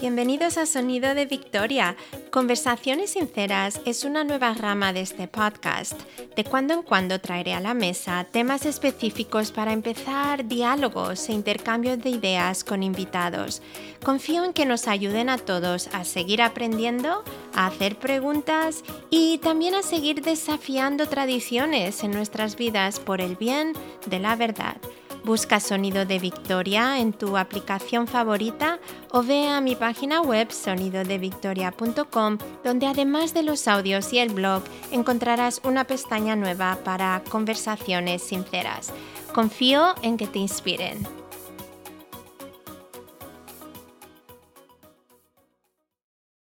Bienvenidos 0.00 0.58
a 0.58 0.66
Sonido 0.66 1.14
de 1.14 1.26
Victoria. 1.26 1.96
Conversaciones 2.30 3.10
Sinceras 3.10 3.80
es 3.84 4.04
una 4.04 4.22
nueva 4.22 4.54
rama 4.54 4.92
de 4.92 5.00
este 5.00 5.26
podcast. 5.26 6.00
De 6.36 6.44
cuando 6.44 6.74
en 6.74 6.82
cuando 6.82 7.20
traeré 7.20 7.54
a 7.54 7.60
la 7.60 7.74
mesa 7.74 8.24
temas 8.30 8.64
específicos 8.64 9.50
para 9.50 9.72
empezar 9.72 10.46
diálogos 10.46 11.28
e 11.28 11.32
intercambios 11.32 11.98
de 11.98 12.10
ideas 12.10 12.62
con 12.62 12.84
invitados. 12.84 13.60
Confío 14.04 14.44
en 14.44 14.52
que 14.52 14.66
nos 14.66 14.86
ayuden 14.86 15.28
a 15.28 15.38
todos 15.38 15.88
a 15.92 16.04
seguir 16.04 16.42
aprendiendo, 16.42 17.24
a 17.54 17.66
hacer 17.66 17.96
preguntas 17.96 18.84
y 19.10 19.38
también 19.38 19.74
a 19.74 19.82
seguir 19.82 20.22
desafiando 20.22 21.08
tradiciones 21.08 22.04
en 22.04 22.12
nuestras 22.12 22.54
vidas 22.54 23.00
por 23.00 23.20
el 23.20 23.34
bien 23.34 23.72
de 24.06 24.20
la 24.20 24.36
verdad. 24.36 24.76
Busca 25.24 25.60
Sonido 25.60 26.04
de 26.04 26.18
Victoria 26.18 26.98
en 26.98 27.12
tu 27.12 27.36
aplicación 27.36 28.06
favorita 28.06 28.78
o 29.10 29.22
ve 29.22 29.48
a 29.48 29.60
mi 29.60 29.76
página 29.76 30.20
web 30.20 30.50
sonidodevictoria.com 30.50 32.38
donde 32.64 32.86
además 32.86 33.34
de 33.34 33.42
los 33.42 33.68
audios 33.68 34.12
y 34.12 34.18
el 34.18 34.32
blog 34.32 34.62
encontrarás 34.90 35.60
una 35.64 35.84
pestaña 35.84 36.36
nueva 36.36 36.78
para 36.84 37.22
conversaciones 37.28 38.22
sinceras. 38.22 38.92
Confío 39.32 39.94
en 40.02 40.16
que 40.16 40.26
te 40.26 40.38
inspiren. 40.38 41.06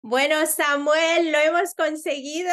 Bueno, 0.03 0.45
Samuel, 0.47 1.33
lo 1.33 1.39
hemos 1.39 1.75
conseguido. 1.75 2.53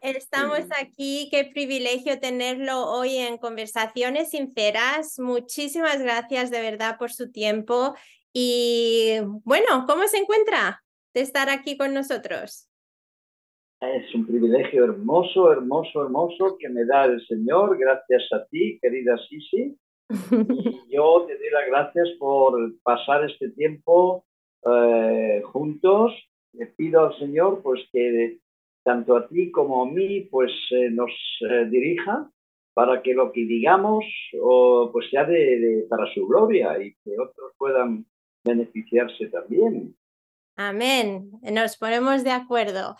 Estamos 0.00 0.60
aquí, 0.80 1.28
qué 1.30 1.44
privilegio 1.44 2.18
tenerlo 2.20 2.90
hoy 2.90 3.16
en 3.16 3.38
Conversaciones 3.38 4.30
Sinceras. 4.30 5.18
Muchísimas 5.18 6.02
gracias 6.02 6.50
de 6.50 6.60
verdad 6.60 6.98
por 6.98 7.12
su 7.12 7.32
tiempo. 7.32 7.94
Y 8.32 9.18
bueno, 9.44 9.84
¿cómo 9.86 10.06
se 10.06 10.18
encuentra 10.18 10.82
de 11.14 11.20
estar 11.20 11.50
aquí 11.50 11.76
con 11.76 11.94
nosotros? 11.94 12.68
Es 13.80 14.14
un 14.14 14.26
privilegio 14.26 14.84
hermoso, 14.84 15.50
hermoso, 15.50 16.02
hermoso 16.02 16.56
que 16.58 16.68
me 16.68 16.84
da 16.84 17.06
el 17.06 17.24
Señor. 17.26 17.76
Gracias 17.76 18.22
a 18.32 18.46
ti, 18.46 18.78
querida 18.80 19.16
Sisi. 19.28 19.76
Y 20.88 20.94
yo 20.94 21.24
te 21.26 21.36
doy 21.36 21.50
las 21.50 21.66
gracias 21.68 22.08
por 22.18 22.80
pasar 22.82 23.28
este 23.28 23.50
tiempo 23.50 24.24
eh, 24.64 25.42
juntos. 25.44 26.12
Le 26.52 26.66
pido 26.66 27.06
al 27.06 27.18
Señor 27.18 27.62
pues 27.62 27.80
que 27.92 28.38
tanto 28.84 29.16
a 29.16 29.28
ti 29.28 29.50
como 29.50 29.82
a 29.82 29.90
mí, 29.90 30.22
pues 30.30 30.50
eh, 30.70 30.90
nos 30.90 31.10
eh, 31.48 31.66
dirija 31.70 32.30
para 32.74 33.02
que 33.02 33.14
lo 33.14 33.32
que 33.32 33.44
digamos 33.44 34.04
o, 34.40 34.90
pues 34.92 35.08
sea 35.10 35.24
de, 35.24 35.86
para 35.88 36.12
su 36.12 36.26
gloria 36.26 36.82
y 36.82 36.94
que 37.04 37.18
otros 37.18 37.52
puedan 37.58 38.06
beneficiarse 38.44 39.26
también. 39.28 39.94
Amén. 40.56 41.30
Nos 41.42 41.76
ponemos 41.76 42.24
de 42.24 42.30
acuerdo. 42.30 42.96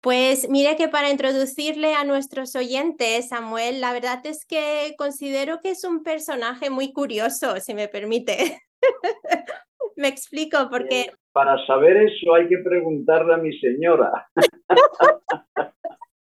Pues 0.00 0.48
mire 0.50 0.76
que 0.76 0.88
para 0.88 1.10
introducirle 1.10 1.94
a 1.94 2.04
nuestros 2.04 2.54
oyentes, 2.54 3.28
Samuel, 3.28 3.80
la 3.80 3.92
verdad 3.92 4.20
es 4.26 4.44
que 4.44 4.94
considero 4.98 5.60
que 5.62 5.70
es 5.70 5.82
un 5.84 6.02
personaje 6.02 6.68
muy 6.68 6.92
curioso, 6.92 7.58
si 7.60 7.72
me 7.72 7.88
permite. 7.88 8.60
me 9.96 10.08
explico, 10.08 10.68
porque 10.70 11.10
para 11.34 11.58
saber 11.66 11.96
eso 11.96 12.32
hay 12.32 12.48
que 12.48 12.58
preguntarle 12.58 13.34
a 13.34 13.38
mi 13.38 13.58
señora. 13.58 14.30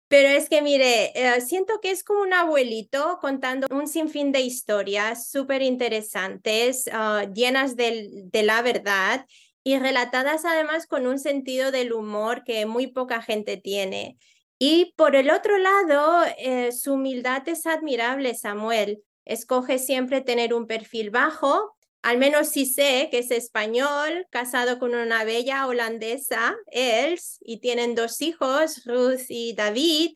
Pero 0.08 0.28
es 0.28 0.48
que, 0.48 0.62
mire, 0.62 1.12
eh, 1.14 1.40
siento 1.40 1.80
que 1.80 1.92
es 1.92 2.02
como 2.02 2.22
un 2.22 2.32
abuelito 2.32 3.18
contando 3.20 3.68
un 3.70 3.86
sinfín 3.86 4.32
de 4.32 4.40
historias 4.40 5.30
súper 5.30 5.62
interesantes, 5.62 6.90
ah, 6.92 7.24
llenas 7.32 7.76
de, 7.76 8.28
la 8.32 8.62
verdad 8.62 9.26
y 9.62 9.78
relatadas 9.78 10.44
además 10.44 10.86
con 10.86 11.06
un 11.06 11.18
sentido 11.18 11.70
del 11.70 11.92
humor 11.92 12.42
que 12.44 12.66
muy 12.66 12.88
poca 12.88 13.22
gente 13.22 13.56
tiene. 13.56 14.16
Y 14.58 14.92
por 14.96 15.14
el 15.14 15.30
otro 15.30 15.56
lado, 15.58 16.24
eh, 16.38 16.72
su 16.72 16.94
humildad 16.94 17.48
es 17.48 17.66
admirable, 17.66 18.34
Samuel. 18.34 19.02
Escoge 19.24 19.78
siempre 19.78 20.20
tener 20.20 20.52
un 20.54 20.66
perfil 20.66 21.10
bajo, 21.10 21.75
al 22.06 22.18
menos 22.18 22.50
sí 22.50 22.66
sé 22.66 23.08
que 23.10 23.18
es 23.18 23.32
español, 23.32 24.28
casado 24.30 24.78
con 24.78 24.94
una 24.94 25.24
bella 25.24 25.66
holandesa, 25.66 26.54
Els, 26.70 27.40
y 27.40 27.58
tienen 27.58 27.96
dos 27.96 28.22
hijos, 28.22 28.84
Ruth 28.84 29.24
y 29.28 29.56
David. 29.56 30.12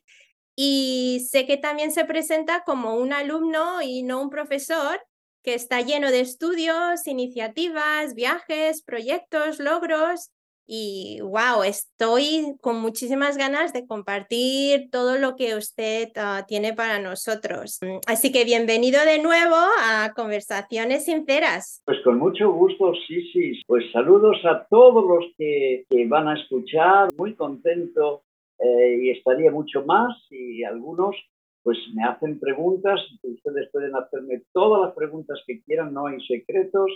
Y 0.55 1.27
sé 1.29 1.45
que 1.45 1.57
también 1.57 1.91
se 1.91 2.05
presenta 2.05 2.63
como 2.63 2.95
un 2.95 3.11
alumno 3.11 3.81
y 3.81 4.03
no 4.03 4.21
un 4.21 4.29
profesor, 4.29 5.01
que 5.43 5.53
está 5.53 5.81
lleno 5.81 6.11
de 6.11 6.21
estudios, 6.21 7.07
iniciativas, 7.07 8.13
viajes, 8.13 8.83
proyectos, 8.83 9.59
logros 9.59 10.31
y 10.73 11.19
wow, 11.19 11.63
estoy 11.65 12.55
con 12.61 12.79
muchísimas 12.79 13.35
ganas 13.35 13.73
de 13.73 13.85
compartir 13.85 14.89
todo 14.89 15.17
lo 15.17 15.35
que 15.35 15.55
usted 15.55 16.07
ah, 16.15 16.45
tiene 16.47 16.71
para 16.71 16.97
nosotros. 16.97 17.81
Así 18.07 18.31
que 18.31 18.45
bienvenido 18.45 19.03
de 19.03 19.21
nuevo 19.21 19.57
a 19.57 20.13
Conversaciones 20.15 21.03
Sinceras. 21.03 21.83
Pues 21.85 21.97
con 22.05 22.19
mucho 22.19 22.53
gusto, 22.53 22.93
sí, 23.05 23.29
sí. 23.33 23.61
Pues 23.67 23.83
saludos 23.91 24.37
a 24.45 24.65
todos 24.69 25.03
los 25.05 25.33
que, 25.37 25.83
van 26.07 26.29
a 26.29 26.39
escuchar. 26.39 27.09
Muy 27.17 27.35
contento 27.35 28.23
eh, 28.57 28.97
y 29.01 29.09
estaría 29.09 29.51
mucho 29.51 29.83
más 29.85 30.15
y 30.29 30.63
algunos 30.63 31.17
pues 31.63 31.77
me 31.93 32.03
hacen 32.05 32.39
preguntas, 32.39 32.99
ustedes 33.21 33.69
pueden 33.71 33.95
hacerme 33.95 34.41
todas 34.51 34.81
las 34.83 34.95
preguntas 34.95 35.39
que 35.45 35.61
quieran, 35.61 35.93
no 35.93 36.07
hay 36.07 36.19
secretos, 36.25 36.89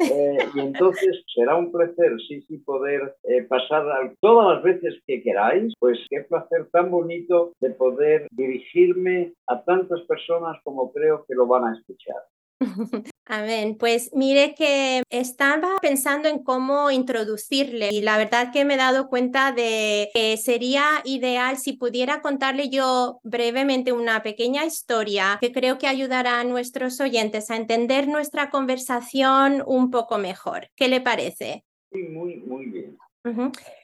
eh, 0.00 0.38
y 0.54 0.60
entonces 0.60 1.22
será 1.34 1.56
un 1.56 1.70
placer, 1.70 2.12
sí, 2.28 2.42
sí, 2.42 2.58
poder 2.58 3.14
eh, 3.24 3.42
pasar 3.42 3.84
todas 4.20 4.54
las 4.54 4.62
veces 4.62 5.00
que 5.06 5.22
queráis. 5.22 5.72
Pues 5.78 5.98
qué 6.10 6.20
placer 6.22 6.68
tan 6.72 6.90
bonito 6.90 7.52
de 7.60 7.70
poder 7.70 8.26
dirigirme 8.32 9.32
a 9.46 9.62
tantas 9.62 10.00
personas 10.02 10.58
como 10.64 10.92
creo 10.92 11.24
que 11.26 11.34
lo 11.34 11.46
van 11.46 11.64
a 11.64 11.76
escuchar. 11.76 12.22
Amén. 13.26 13.76
Pues 13.78 14.10
mire 14.12 14.54
que 14.54 15.02
estaba 15.08 15.78
pensando 15.80 16.28
en 16.28 16.42
cómo 16.42 16.90
introducirle 16.90 17.88
y 17.90 18.02
la 18.02 18.18
verdad 18.18 18.52
que 18.52 18.66
me 18.66 18.74
he 18.74 18.76
dado 18.76 19.08
cuenta 19.08 19.50
de 19.52 20.10
que 20.12 20.36
sería 20.36 20.84
ideal 21.04 21.56
si 21.56 21.72
pudiera 21.72 22.20
contarle 22.20 22.68
yo 22.68 23.20
brevemente 23.22 23.92
una 23.92 24.22
pequeña 24.22 24.66
historia 24.66 25.38
que 25.40 25.52
creo 25.52 25.78
que 25.78 25.86
ayudará 25.86 26.40
a 26.40 26.44
nuestros 26.44 27.00
oyentes 27.00 27.50
a 27.50 27.56
entender 27.56 28.08
nuestra 28.08 28.50
conversación 28.50 29.62
un 29.66 29.90
poco 29.90 30.18
mejor. 30.18 30.68
¿Qué 30.76 30.88
le 30.88 31.00
parece? 31.00 31.64
Sí, 31.92 32.02
muy, 32.02 32.36
muy 32.36 32.66
bien. 32.66 32.98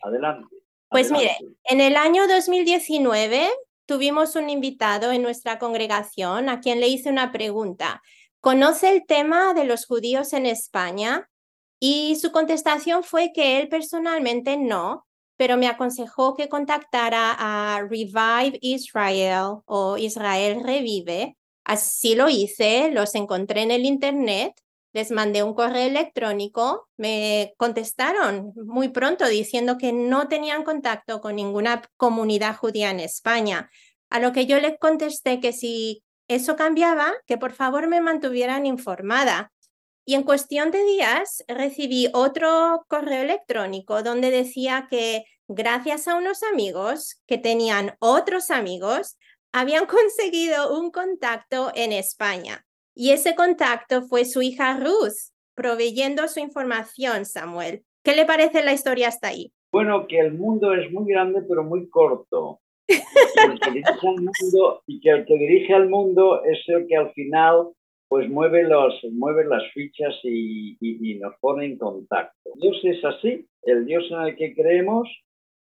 Adelante. 0.02 0.54
Pues 0.90 1.10
mire, 1.10 1.36
en 1.64 1.80
el 1.80 1.96
año 1.96 2.26
2019 2.26 3.48
tuvimos 3.86 4.36
un 4.36 4.50
invitado 4.50 5.12
en 5.12 5.22
nuestra 5.22 5.58
congregación 5.58 6.48
a 6.48 6.60
quien 6.60 6.78
le 6.78 6.88
hice 6.88 7.08
una 7.08 7.32
pregunta. 7.32 8.02
¿Conoce 8.40 8.88
el 8.88 9.04
tema 9.06 9.52
de 9.52 9.64
los 9.64 9.84
judíos 9.84 10.32
en 10.32 10.46
España? 10.46 11.28
Y 11.78 12.16
su 12.16 12.32
contestación 12.32 13.04
fue 13.04 13.32
que 13.34 13.58
él 13.58 13.68
personalmente 13.68 14.56
no, 14.56 15.06
pero 15.36 15.58
me 15.58 15.68
aconsejó 15.68 16.34
que 16.34 16.48
contactara 16.48 17.34
a 17.38 17.82
Revive 17.82 18.58
Israel 18.62 19.58
o 19.66 19.98
Israel 19.98 20.62
Revive. 20.64 21.36
Así 21.64 22.14
lo 22.14 22.30
hice, 22.30 22.90
los 22.90 23.14
encontré 23.14 23.60
en 23.62 23.70
el 23.70 23.84
Internet, 23.84 24.54
les 24.94 25.10
mandé 25.10 25.42
un 25.42 25.54
correo 25.54 25.86
electrónico, 25.86 26.88
me 26.96 27.52
contestaron 27.58 28.52
muy 28.56 28.88
pronto 28.88 29.28
diciendo 29.28 29.76
que 29.76 29.92
no 29.92 30.28
tenían 30.28 30.64
contacto 30.64 31.20
con 31.20 31.36
ninguna 31.36 31.82
comunidad 31.98 32.56
judía 32.56 32.90
en 32.90 33.00
España, 33.00 33.70
a 34.08 34.18
lo 34.18 34.32
que 34.32 34.46
yo 34.46 34.58
les 34.60 34.78
contesté 34.78 35.40
que 35.40 35.52
si 35.52 36.02
eso 36.30 36.54
cambiaba, 36.54 37.12
que 37.26 37.38
por 37.38 37.50
favor 37.50 37.88
me 37.88 38.00
mantuvieran 38.00 38.64
informada. 38.64 39.52
Y 40.06 40.14
en 40.14 40.22
cuestión 40.22 40.70
de 40.70 40.84
días 40.84 41.44
recibí 41.48 42.09
otro 42.12 42.84
correo 42.86 43.22
electrónico 43.22 44.04
donde 44.04 44.30
decía 44.30 44.86
que 44.88 45.24
gracias 45.48 46.06
a 46.06 46.15
unos 46.15 46.44
amigos 46.44 47.21
que 47.27 47.36
tenían 47.36 47.97
otros 47.98 48.53
amigos, 48.53 49.18
habían 49.53 49.86
conseguido 49.98 50.78
un 50.78 50.92
contacto 50.92 51.72
en 51.74 51.91
España. 51.91 52.65
Y 52.94 53.10
ese 53.10 53.34
contacto 53.34 54.03
fue 54.03 54.24
su 54.24 54.41
hija 54.41 54.78
Ruth, 54.78 55.32
proveyendo 55.56 56.28
su 56.28 56.38
información, 56.38 57.24
Samuel. 57.24 57.84
¿Qué 58.04 58.15
le 58.15 58.24
parece 58.24 58.62
la 58.62 58.72
historia 58.72 59.09
hasta 59.09 59.28
ahí? 59.28 59.53
Bueno, 59.72 60.06
que 60.06 60.21
el 60.21 60.34
mundo 60.34 60.74
es 60.74 60.92
muy 60.92 61.12
grande 61.12 61.42
pero 61.42 61.65
muy 61.65 61.88
corto 61.91 62.60
y 64.87 65.01
que 65.01 65.10
el 65.10 65.25
que 65.25 65.34
dirige 65.34 65.75
al 65.75 65.89
mundo 65.89 66.42
es 66.45 66.59
el 66.69 66.87
que 66.87 66.97
al 66.97 67.13
final 67.13 67.69
pues 68.09 68.28
mueve, 68.28 68.65
los, 68.65 68.92
mueve 69.13 69.45
las 69.45 69.63
fichas 69.72 70.13
y, 70.25 71.16
nos 71.21 71.34
pone 71.41 71.65
en 71.66 71.78
contacto. 71.78 72.51
Dios 72.60 72.81
es 72.83 73.04
así, 73.04 73.47
el 73.63 73.87
Dios 73.87 74.04
en 74.10 74.21
el 74.22 74.37
que 74.37 74.54
creemos 74.54 75.09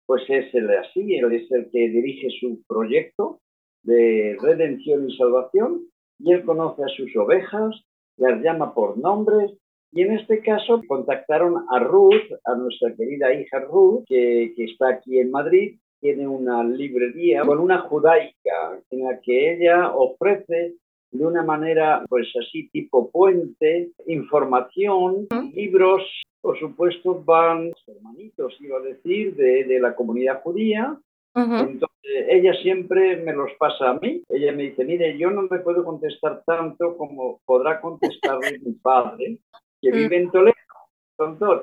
pues 0.04 0.24
es 0.28 0.52
el 0.54 0.68
así, 0.70 1.14
él 1.14 1.32
es 1.32 1.48
el 1.52 1.70
que 1.70 1.88
dirige 1.88 2.28
su 2.40 2.60
proyecto 2.66 3.40
de 3.84 4.36
redención 4.42 5.08
y 5.08 5.16
salvación 5.16 5.82
y 6.18 6.32
él 6.32 6.44
conoce 6.44 6.82
a 6.82 6.88
sus 6.88 7.14
ovejas, 7.14 7.84
las 8.16 8.42
llama 8.42 8.74
por 8.74 8.98
nombres 8.98 9.52
Y 9.92 10.02
en 10.02 10.18
este 10.18 10.40
caso 10.40 10.82
contactaron 10.88 11.64
a 11.70 11.78
Ruth, 11.78 12.32
a 12.44 12.56
nuestra 12.56 12.92
querida 12.96 13.32
hija 13.32 13.60
Ruth, 13.60 14.02
que, 14.08 14.52
que 14.56 14.64
está 14.64 14.88
aquí 14.88 15.20
en 15.20 15.30
Madrid, 15.30 15.78
tiene 16.00 16.26
una 16.26 16.64
librería 16.64 17.42
con 17.42 17.58
una 17.58 17.80
judaica 17.80 18.80
en 18.90 19.04
la 19.04 19.20
que 19.20 19.54
ella 19.54 19.92
ofrece 19.94 20.74
de 21.12 21.26
una 21.26 21.42
manera, 21.42 22.04
pues 22.08 22.28
así, 22.40 22.68
tipo 22.70 23.10
puente, 23.10 23.90
información, 24.06 25.26
libros, 25.52 26.02
por 26.40 26.58
supuesto, 26.58 27.22
van 27.24 27.72
hermanitos, 27.86 28.56
iba 28.60 28.78
a 28.78 28.82
decir, 28.82 29.34
de, 29.34 29.64
de 29.64 29.80
la 29.80 29.94
comunidad 29.94 30.42
judía. 30.42 30.96
Entonces, 31.34 32.26
ella 32.28 32.52
siempre 32.62 33.16
me 33.16 33.32
los 33.32 33.52
pasa 33.58 33.90
a 33.90 33.94
mí. 33.94 34.22
Ella 34.28 34.52
me 34.52 34.64
dice, 34.64 34.84
mire, 34.84 35.16
yo 35.16 35.30
no 35.30 35.42
me 35.42 35.58
puedo 35.60 35.84
contestar 35.84 36.42
tanto 36.44 36.96
como 36.96 37.40
podrá 37.44 37.80
contestarle 37.80 38.58
mi 38.64 38.72
padre, 38.72 39.38
que 39.80 39.90
mm. 39.90 39.94
vive 39.94 40.16
en 40.16 40.30
Toledo. 40.30 40.54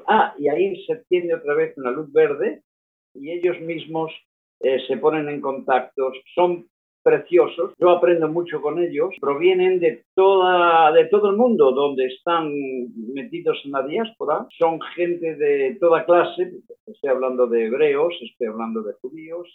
Ah, 0.08 0.36
y 0.38 0.50
ahí 0.50 0.86
se 0.86 0.98
tiene 1.10 1.34
otra 1.34 1.56
vez 1.56 1.76
una 1.78 1.90
luz 1.90 2.12
verde 2.14 2.62
y 3.20 3.32
ellos 3.32 3.60
mismos 3.62 4.12
eh, 4.60 4.80
se 4.88 4.98
ponen 4.98 5.30
en 5.30 5.42
contacto. 5.42 6.12
Son 6.34 6.68
preciosos, 7.08 7.74
yo 7.80 7.90
aprendo 7.92 8.28
mucho 8.28 8.62
con 8.62 8.80
ellos, 8.80 9.16
provienen 9.22 9.80
de, 9.80 10.04
toda, 10.14 10.92
de 10.92 11.06
todo 11.06 11.30
el 11.30 11.38
mundo 11.38 11.72
donde 11.72 12.06
están 12.08 12.52
metidos 13.14 13.62
en 13.64 13.72
la 13.72 13.84
diáspora, 13.84 14.46
son 14.60 14.82
gente 14.94 15.38
de 15.38 15.78
toda 15.80 16.04
clase, 16.06 16.52
estoy 16.86 17.10
hablando 17.10 17.48
de 17.48 17.68
hebreos, 17.68 18.14
estoy 18.22 18.48
hablando 18.48 18.84
de 18.84 18.92
judíos, 19.02 19.48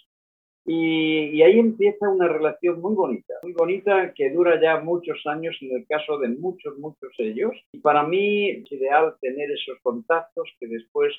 y, 0.65 1.25
y, 1.35 1.43
ahí 1.43 1.59
empieza 1.59 2.09
una 2.09 2.27
relación 2.27 2.81
muy 2.81 2.95
bonita, 2.95 3.33
muy 3.43 3.51
bonita 3.51 4.13
que 4.15 4.31
dura 4.31 4.59
ya 4.59 4.79
muchos 4.79 5.21
años 5.25 5.55
en 5.61 5.75
el 5.75 5.85
caso 5.85 6.17
de 6.17 6.29
muchos, 6.29 6.79
muchos 6.79 7.11
ellos. 7.17 7.51
Y 7.73 7.79
para 7.79 8.03
mí 8.03 8.49
es 8.49 8.71
ideal 8.71 9.13
tener 9.19 9.51
esos 9.51 9.77
contactos 9.83 10.49
que 10.61 10.67
después 10.67 11.13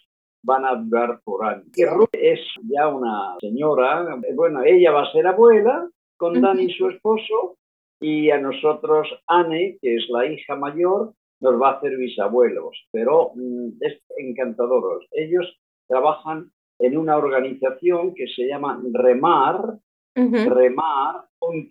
van 0.44 0.64
a 0.64 0.75
durar 0.76 1.20
por 1.25 1.44
años. 1.44 1.67
Y 1.75 1.85
Ruth 1.85 2.08
es 2.12 2.41
ya 2.69 2.88
una 2.88 3.37
señora, 3.41 4.17
bueno, 4.35 4.62
ella 4.64 4.93
va 4.93 5.02
a 5.02 5.12
ser 5.12 5.26
abuela, 5.26 5.88
con 6.17 6.41
Dani, 6.41 6.73
su 6.73 6.88
esposo, 6.88 7.56
y 8.00 8.31
a 8.31 8.38
nosotros 8.38 9.08
Anne, 9.26 9.79
que 9.81 9.96
es 9.96 10.06
la 10.08 10.26
hija 10.26 10.55
mayor, 10.56 11.12
nos 11.41 11.61
va 11.61 11.70
a 11.70 11.73
hacer 11.75 11.96
bisabuelos, 11.96 12.87
pero 12.93 13.32
mm, 13.35 13.70
es 13.81 14.00
encantador. 14.17 15.05
Ellos 15.11 15.58
trabajan 15.88 16.50
en 16.79 16.96
una 16.96 17.17
organización 17.17 18.14
que 18.14 18.26
se 18.29 18.46
llama 18.46 18.81
Remar, 18.93 19.79
remar.org. 20.14 21.69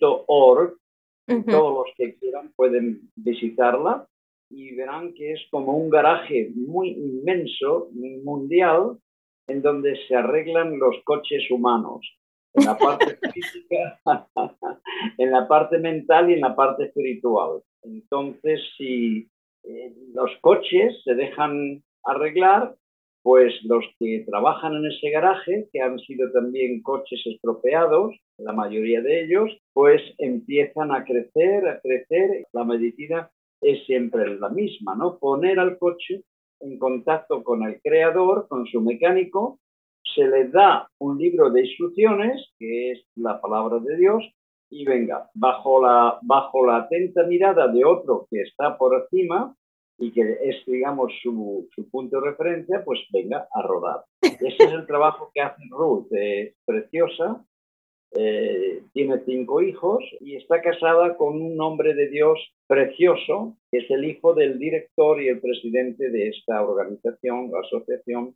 Todos 1.26 1.74
los 1.74 1.88
que 1.96 2.16
quieran 2.16 2.52
pueden 2.56 3.10
visitarla 3.16 4.06
y 4.56 4.76
verán 4.76 5.14
que 5.14 5.34
es 5.34 5.42
como 5.50 5.76
un 5.76 5.90
garaje 5.90 6.52
muy 6.56 6.90
inmenso, 6.90 7.90
mundial, 8.24 8.98
en 9.48 9.62
donde 9.62 9.96
se 10.08 10.16
arreglan 10.16 10.80
los 10.80 10.96
coches 11.04 11.50
humanos 11.50 12.02
en 12.54 12.66
la 12.66 12.78
parte 12.78 13.18
física, 13.34 14.00
en 15.18 15.32
la 15.32 15.48
parte 15.48 15.80
mental 15.80 16.30
y 16.30 16.34
en 16.34 16.42
la 16.42 16.56
parte 16.56 16.86
espiritual. 16.86 17.62
Entonces, 17.84 18.62
si 18.78 19.28
eh, 19.64 19.94
los 20.14 20.32
coches 20.42 21.02
se 21.04 21.16
dejan 21.16 21.84
arreglar, 22.04 22.76
pues 23.24 23.54
los 23.64 23.86
que 24.00 24.26
trabajan 24.28 24.76
en 24.76 24.86
ese 24.86 25.10
garaje, 25.10 25.70
que 25.72 25.82
han 25.82 25.98
sido 26.00 26.30
también 26.32 26.82
coches 26.84 27.22
estropeados, 27.26 28.14
la 28.38 28.52
mayoría 28.52 29.02
de 29.02 29.24
ellos, 29.24 29.50
pues 29.74 30.02
empiezan 30.18 30.94
a 30.94 31.06
crecer, 31.06 31.66
a 31.68 31.80
crecer. 31.80 32.46
La 32.52 32.66
medicina 32.66 33.32
es 33.64 33.86
siempre 33.86 34.38
la 34.38 34.50
misma, 34.50 34.96
¿no? 34.96 35.18
Poner 35.18 35.60
al 35.60 35.78
coche 35.78 36.24
en 36.60 36.78
contacto 36.78 37.44
con 37.44 37.64
el 37.64 37.82
creador, 37.82 38.48
con 38.48 38.66
su 38.66 38.82
mecánico, 38.82 39.60
se 40.16 40.28
le 40.28 40.50
da 40.50 40.90
un 41.00 41.18
libro 41.18 41.50
de 41.50 41.62
instrucciones, 41.66 42.54
que 42.58 42.92
es 42.92 43.06
la 43.16 43.40
palabra 43.42 43.80
de 43.80 43.98
Dios, 43.98 44.24
y 44.70 44.86
venga, 44.86 45.30
bajo 45.34 45.82
la, 45.82 46.20
bajo 46.24 46.66
la 46.66 46.78
atenta 46.78 47.24
mirada 47.24 47.68
de 47.68 47.86
otro 47.86 48.28
que 48.30 48.42
está 48.42 48.78
por 48.78 48.96
encima 48.96 49.56
y 50.00 50.12
que 50.12 50.40
es, 50.42 50.66
digamos, 50.66 51.14
su, 51.22 51.68
su 51.74 51.90
punto 51.90 52.20
de 52.20 52.32
referencia, 52.32 52.84
pues 52.84 53.00
venga 53.12 53.48
a 53.54 53.62
rodar. 53.62 54.04
Ese 54.22 54.64
es 54.64 54.72
el 54.72 54.88
trabajo 54.88 55.30
que 55.34 55.42
hace 55.42 55.62
Ruth, 55.70 56.08
es 56.12 56.56
preciosa, 56.66 57.46
eh, 58.16 58.82
tiene 58.94 59.22
cinco 59.26 59.62
hijos 59.62 60.04
y 60.20 60.36
está 60.36 60.62
casada 60.62 61.18
con 61.18 61.42
un 61.42 61.60
hombre 61.60 61.96
de 61.96 62.10
Dios 62.10 62.40
precioso, 62.68 63.58
que 63.72 63.80
es 63.80 63.90
el 63.90 64.06
hijo 64.06 64.34
del 64.34 64.60
director 64.60 65.22
y 65.22 65.30
el 65.30 65.40
presidente 65.40 66.10
de 66.10 66.30
esta 66.30 66.62
organización, 66.62 67.52
asociación 67.56 68.36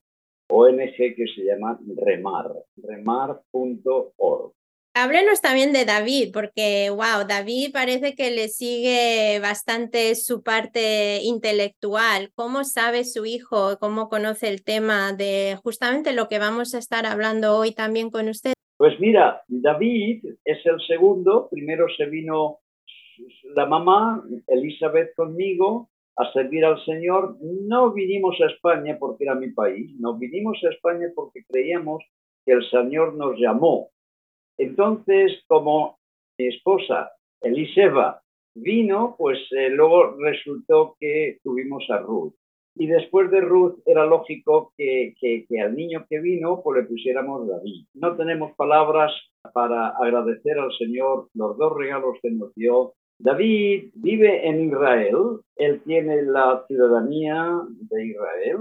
ONG 0.50 0.96
que 0.96 1.26
se 1.36 1.44
llama 1.44 1.80
Remar, 1.96 2.52
remar.org. 2.78 4.54
Háblenos 5.00 5.42
también 5.42 5.74
de 5.74 5.86
David, 5.86 6.32
porque, 6.34 6.90
wow, 6.90 7.28
David 7.28 7.72
parece 7.72 8.16
que 8.16 8.32
le 8.32 8.48
sigue 8.48 9.38
bastante 9.40 10.16
su 10.16 10.42
parte 10.42 11.20
intelectual. 11.22 12.32
¿Cómo 12.34 12.64
sabe 12.64 13.04
su 13.04 13.28
hijo? 13.28 13.78
¿Cómo 13.80 14.10
conoce 14.10 14.48
el 14.48 14.64
tema 14.64 15.14
de 15.14 15.60
justamente 15.64 16.14
lo 16.14 16.28
que 16.28 16.40
vamos 16.40 16.74
a 16.74 16.80
estar 16.80 17.06
hablando 17.06 17.58
hoy 17.58 17.76
también 17.76 18.10
con 18.10 18.28
usted? 18.28 18.54
Pues 18.78 19.00
mira, 19.00 19.44
David 19.48 20.24
es 20.46 20.66
el 20.66 20.80
segundo. 20.82 21.50
Primero 21.50 21.88
se 21.98 22.06
vino 22.06 22.60
la 23.56 23.66
mamá, 23.66 24.24
Elizabeth 24.48 25.16
conmigo, 25.16 25.90
a 26.18 26.32
servir 26.32 26.66
al 26.66 26.84
Señor, 26.84 27.38
no 27.42 27.92
vinimos 27.92 28.40
a 28.42 28.48
España 28.48 28.98
porque 29.00 29.24
era 29.24 29.36
mi 29.36 29.50
país, 29.52 29.92
no 30.00 30.18
vinimos 30.18 30.58
a 30.64 30.70
España 30.70 31.08
porque 31.16 31.44
creíamos 31.48 32.04
que 32.46 32.54
el 32.54 32.68
Señor 32.70 33.14
nos 33.16 33.40
llamó. 33.40 33.90
Entonces, 34.58 35.44
como 35.48 36.00
mi 36.40 36.48
esposa 36.48 37.12
Eliseba 37.42 38.22
vino, 38.56 39.16
pues 39.18 39.40
eh, 39.52 39.70
luego 39.70 40.16
resultó 40.18 40.96
que 41.00 41.40
tuvimos 41.44 41.88
a 41.90 42.00
Ruth. 42.00 42.34
Y 42.80 42.88
después 42.88 43.32
de 43.32 43.42
Ruth 43.42 43.80
era 43.86 44.06
lógico 44.06 44.72
que, 44.78 45.16
que, 45.20 45.46
que, 45.48 45.62
al 45.62 45.76
niño 45.76 46.06
que 46.08 46.20
vino 46.20 46.62
pues 46.64 46.82
le 46.82 46.88
pusiéramos 46.88 47.48
David. 47.48 47.86
No 47.96 48.16
tenemos 48.16 48.56
palabras 48.56 49.12
para 49.54 49.90
agradecer 49.90 50.60
al 50.60 50.72
Señor 50.78 51.28
los 51.34 51.58
dos 51.58 51.76
regalos 51.76 52.18
que 52.22 52.30
nos 52.32 52.54
dio. 52.54 52.94
David 53.20 53.90
vive 53.96 54.48
en 54.48 54.68
Israel, 54.68 55.40
él 55.56 55.82
tiene 55.84 56.22
la 56.22 56.64
ciudadanía 56.68 57.62
de 57.68 58.06
Israel. 58.06 58.58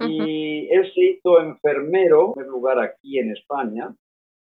Y 0.00 0.68
él 0.70 0.92
se 0.94 1.00
hizo 1.00 1.40
enfermero 1.40 2.34
en 2.36 2.46
lugar 2.46 2.78
aquí 2.78 3.18
en 3.18 3.32
España, 3.32 3.92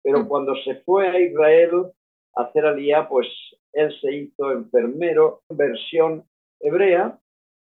pero 0.04 0.28
cuando 0.28 0.56
se 0.64 0.76
fue 0.82 1.08
a 1.08 1.20
Israel 1.20 1.88
a 2.36 2.44
hacer 2.44 2.66
alía, 2.66 3.08
pues 3.10 3.28
él 3.74 3.92
se 4.00 4.16
hizo 4.16 4.52
enfermero, 4.52 5.42
versión 5.50 6.24
hebrea, 6.60 7.20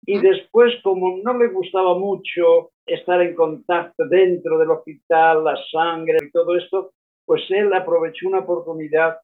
y 0.06 0.20
después 0.20 0.74
como 0.84 1.18
no 1.24 1.38
le 1.38 1.48
gustaba 1.48 1.98
mucho 1.98 2.72
estar 2.86 3.22
en 3.22 3.36
contacto 3.36 4.08
dentro 4.08 4.58
del 4.58 4.72
hospital, 4.72 5.44
la 5.44 5.58
sangre 5.72 6.18
y 6.22 6.32
todo 6.32 6.56
esto, 6.56 6.92
pues 7.26 7.42
él 7.50 7.74
aprovechó 7.74 8.28
una 8.28 8.40
oportunidad 8.40 9.18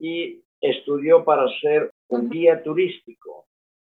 y 0.00 0.42
estudió 0.60 1.24
para 1.24 1.46
ser 1.60 1.90
un 2.08 2.28
guía 2.28 2.62
turístico. 2.62 3.46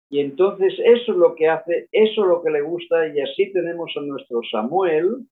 Y 0.09 0.19
entonces 0.19 0.73
eso 0.77 1.11
es 1.11 1.17
lo 1.17 1.35
que 1.35 1.49
hace, 1.49 1.87
eso 1.91 2.21
es 2.21 2.27
lo 2.27 2.41
que 2.41 2.51
le 2.51 2.61
gusta 2.61 3.07
y 3.07 3.19
así 3.19 3.51
tenemos 3.51 3.91
a 3.97 4.01
nuestro 4.01 4.41
Samuel 4.49 5.27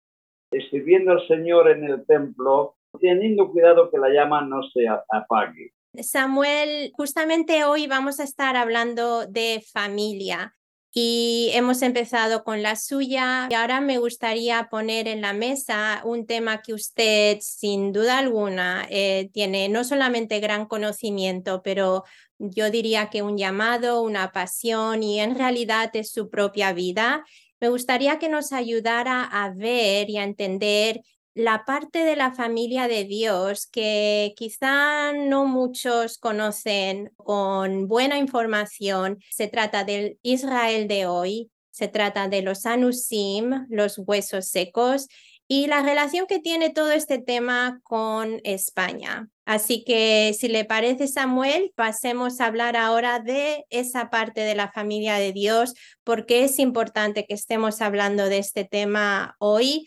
sirviendo 0.69 1.11
al 1.11 1.27
Señor 1.27 1.69
en 1.71 1.83
el 1.83 2.05
templo, 2.05 2.75
teniendo 2.99 3.51
cuidado 3.51 3.89
que 3.89 3.97
la 3.97 4.09
llama 4.09 4.41
no 4.41 4.61
se 4.69 4.85
apague. 4.87 5.73
Samuel, 5.95 6.91
justamente 6.93 7.63
hoy 7.65 7.87
vamos 7.87 8.19
a 8.19 8.23
estar 8.23 8.55
hablando 8.55 9.25
de 9.27 9.61
familia 9.71 10.53
y 10.95 11.49
hemos 11.53 11.81
empezado 11.81 12.43
con 12.43 12.61
la 12.61 12.75
suya 12.75 13.47
y 13.49 13.55
ahora 13.55 13.81
me 13.81 13.97
gustaría 13.97 14.69
poner 14.69 15.07
en 15.07 15.21
la 15.21 15.33
mesa 15.33 16.01
un 16.05 16.27
tema 16.27 16.61
que 16.61 16.73
usted 16.73 17.39
sin 17.41 17.91
duda 17.91 18.19
alguna 18.19 18.85
eh, 18.91 19.31
tiene 19.33 19.69
no 19.69 19.83
solamente 19.83 20.39
gran 20.39 20.67
conocimiento, 20.67 21.63
pero 21.63 22.03
yo 22.37 22.69
diría 22.69 23.09
que 23.09 23.23
un 23.23 23.39
llamado, 23.39 24.03
una 24.03 24.31
pasión 24.31 25.01
y 25.01 25.19
en 25.19 25.35
realidad 25.35 25.89
es 25.95 26.11
su 26.11 26.29
propia 26.29 26.73
vida. 26.73 27.25
Me 27.59 27.69
gustaría 27.69 28.19
que 28.19 28.29
nos 28.29 28.51
ayudara 28.51 29.23
a 29.23 29.49
ver 29.49 30.11
y 30.11 30.17
a 30.17 30.23
entender 30.23 31.01
la 31.35 31.65
parte 31.65 31.99
de 31.99 32.15
la 32.15 32.33
familia 32.33 32.87
de 32.87 33.05
Dios 33.05 33.67
que 33.67 34.33
quizá 34.35 35.13
no 35.13 35.45
muchos 35.45 36.17
conocen 36.17 37.11
con 37.15 37.87
buena 37.87 38.17
información. 38.17 39.19
Se 39.31 39.47
trata 39.47 39.83
del 39.83 40.19
Israel 40.21 40.87
de 40.87 41.07
hoy, 41.07 41.51
se 41.71 41.87
trata 41.87 42.27
de 42.27 42.43
los 42.43 42.65
anusim, 42.65 43.65
los 43.69 43.97
huesos 43.97 44.47
secos, 44.47 45.07
y 45.47 45.67
la 45.67 45.81
relación 45.81 46.25
que 46.25 46.39
tiene 46.39 46.69
todo 46.69 46.91
este 46.91 47.19
tema 47.19 47.79
con 47.83 48.39
España. 48.43 49.29
Así 49.45 49.83
que 49.83 50.33
si 50.39 50.47
le 50.47 50.63
parece 50.63 51.07
Samuel, 51.07 51.73
pasemos 51.75 52.39
a 52.39 52.45
hablar 52.45 52.77
ahora 52.77 53.19
de 53.19 53.65
esa 53.69 54.09
parte 54.09 54.41
de 54.41 54.55
la 54.55 54.71
familia 54.71 55.15
de 55.15 55.33
Dios, 55.33 55.73
porque 56.03 56.45
es 56.45 56.59
importante 56.59 57.25
que 57.25 57.33
estemos 57.33 57.81
hablando 57.81 58.29
de 58.29 58.37
este 58.37 58.63
tema 58.63 59.35
hoy 59.37 59.85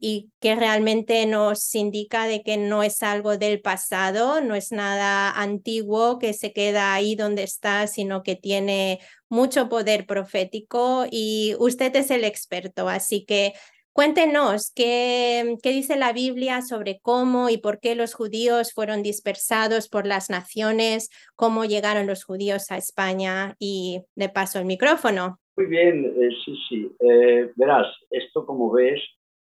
y 0.00 0.30
que 0.40 0.54
realmente 0.54 1.26
nos 1.26 1.74
indica 1.74 2.26
de 2.26 2.42
que 2.42 2.56
no 2.56 2.82
es 2.82 3.02
algo 3.02 3.36
del 3.36 3.60
pasado, 3.60 4.40
no 4.40 4.54
es 4.54 4.70
nada 4.70 5.30
antiguo 5.30 6.18
que 6.20 6.32
se 6.34 6.52
queda 6.52 6.94
ahí 6.94 7.16
donde 7.16 7.42
está, 7.42 7.86
sino 7.88 8.22
que 8.22 8.36
tiene 8.36 9.00
mucho 9.28 9.68
poder 9.68 10.06
profético 10.06 11.06
y 11.10 11.56
usted 11.58 11.94
es 11.96 12.10
el 12.10 12.24
experto, 12.24 12.88
así 12.88 13.24
que 13.24 13.54
Cuéntenos 13.94 14.72
qué, 14.74 15.56
qué, 15.62 15.70
dice 15.70 15.94
la 15.94 16.12
Biblia 16.12 16.62
sobre 16.62 16.98
cómo 17.00 17.48
y 17.48 17.58
por 17.58 17.78
qué 17.78 17.94
los 17.94 18.12
judíos 18.12 18.72
fueron 18.72 19.04
dispersados 19.04 19.88
por 19.88 20.04
las 20.04 20.30
naciones, 20.30 21.10
cómo 21.36 21.64
llegaron 21.64 22.08
los 22.08 22.24
judíos 22.24 22.72
a 22.72 22.76
España 22.76 23.54
y 23.60 24.00
le 24.16 24.28
paso 24.28 24.58
el 24.58 24.64
micrófono. 24.64 25.38
Muy 25.56 25.66
bien, 25.66 26.06
eh, 26.06 26.28
sí, 26.44 26.56
sí. 26.68 26.90
Eh, 26.98 27.52
verás, 27.54 27.86
esto 28.10 28.44
como 28.44 28.72
ves 28.72 29.00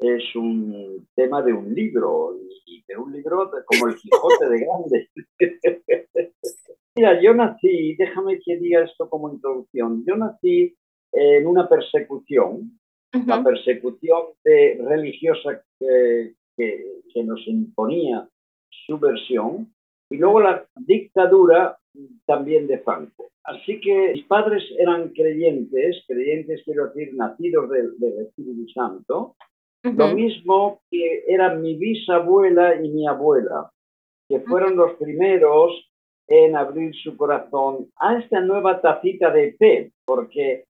es 0.01 0.35
un 0.35 1.07
tema 1.15 1.43
de 1.43 1.53
un 1.53 1.75
libro, 1.75 2.37
y 2.67 2.83
de 2.89 2.97
un 2.97 3.13
libro 3.13 3.51
como 3.67 3.89
el 3.89 3.97
Quijote 3.97 4.49
de 4.49 4.61
Grande. 4.61 5.09
Mira, 6.97 7.21
yo 7.21 7.35
nací, 7.35 7.95
déjame 7.97 8.41
que 8.41 8.57
diga 8.59 8.83
esto 8.83 9.09
como 9.09 9.33
introducción, 9.33 10.05
yo 10.07 10.17
nací 10.17 10.75
en 11.13 11.47
una 11.47 11.69
persecución, 11.69 12.79
la 13.27 13.43
persecución 13.43 14.23
de, 14.45 14.81
religiosa 14.83 15.63
que, 15.79 16.35
que, 16.57 17.25
nos 17.25 17.47
imponía 17.47 18.29
su 18.87 18.99
versión, 18.99 19.73
y 20.11 20.17
luego 20.17 20.41
la 20.41 20.67
dictadura 20.77 21.79
también 22.27 22.67
de 22.67 22.79
Franco. 22.79 23.31
Así 23.45 23.81
que 23.81 24.13
mis 24.15 24.27
padres 24.27 24.63
eran 24.79 25.11
creyentes, 25.11 26.05
creyentes 26.07 26.63
quiero 26.65 26.89
decir, 26.89 27.15
nacidos 27.15 27.71
del, 27.71 27.99
del 27.99 28.27
Espíritu 28.27 28.69
Santo, 28.69 29.37
lo 29.83 30.09
mismo 30.15 30.81
que 30.91 31.25
eran 31.27 31.63
mi 31.63 31.77
bisabuela 31.77 32.83
y 32.83 32.89
mi 32.91 33.07
abuela, 33.07 33.71
que 34.29 34.41
fueron 34.41 34.77
los 34.77 34.93
primeros 34.95 35.91
en 36.29 36.57
abrir 36.57 36.95
su 37.03 37.17
corazón 37.17 37.89
a 37.97 38.19
esta 38.19 38.41
nueva 38.41 38.81
tacita 38.81 39.31
de 39.31 39.53
té, 39.59 39.93
porque 40.05 40.65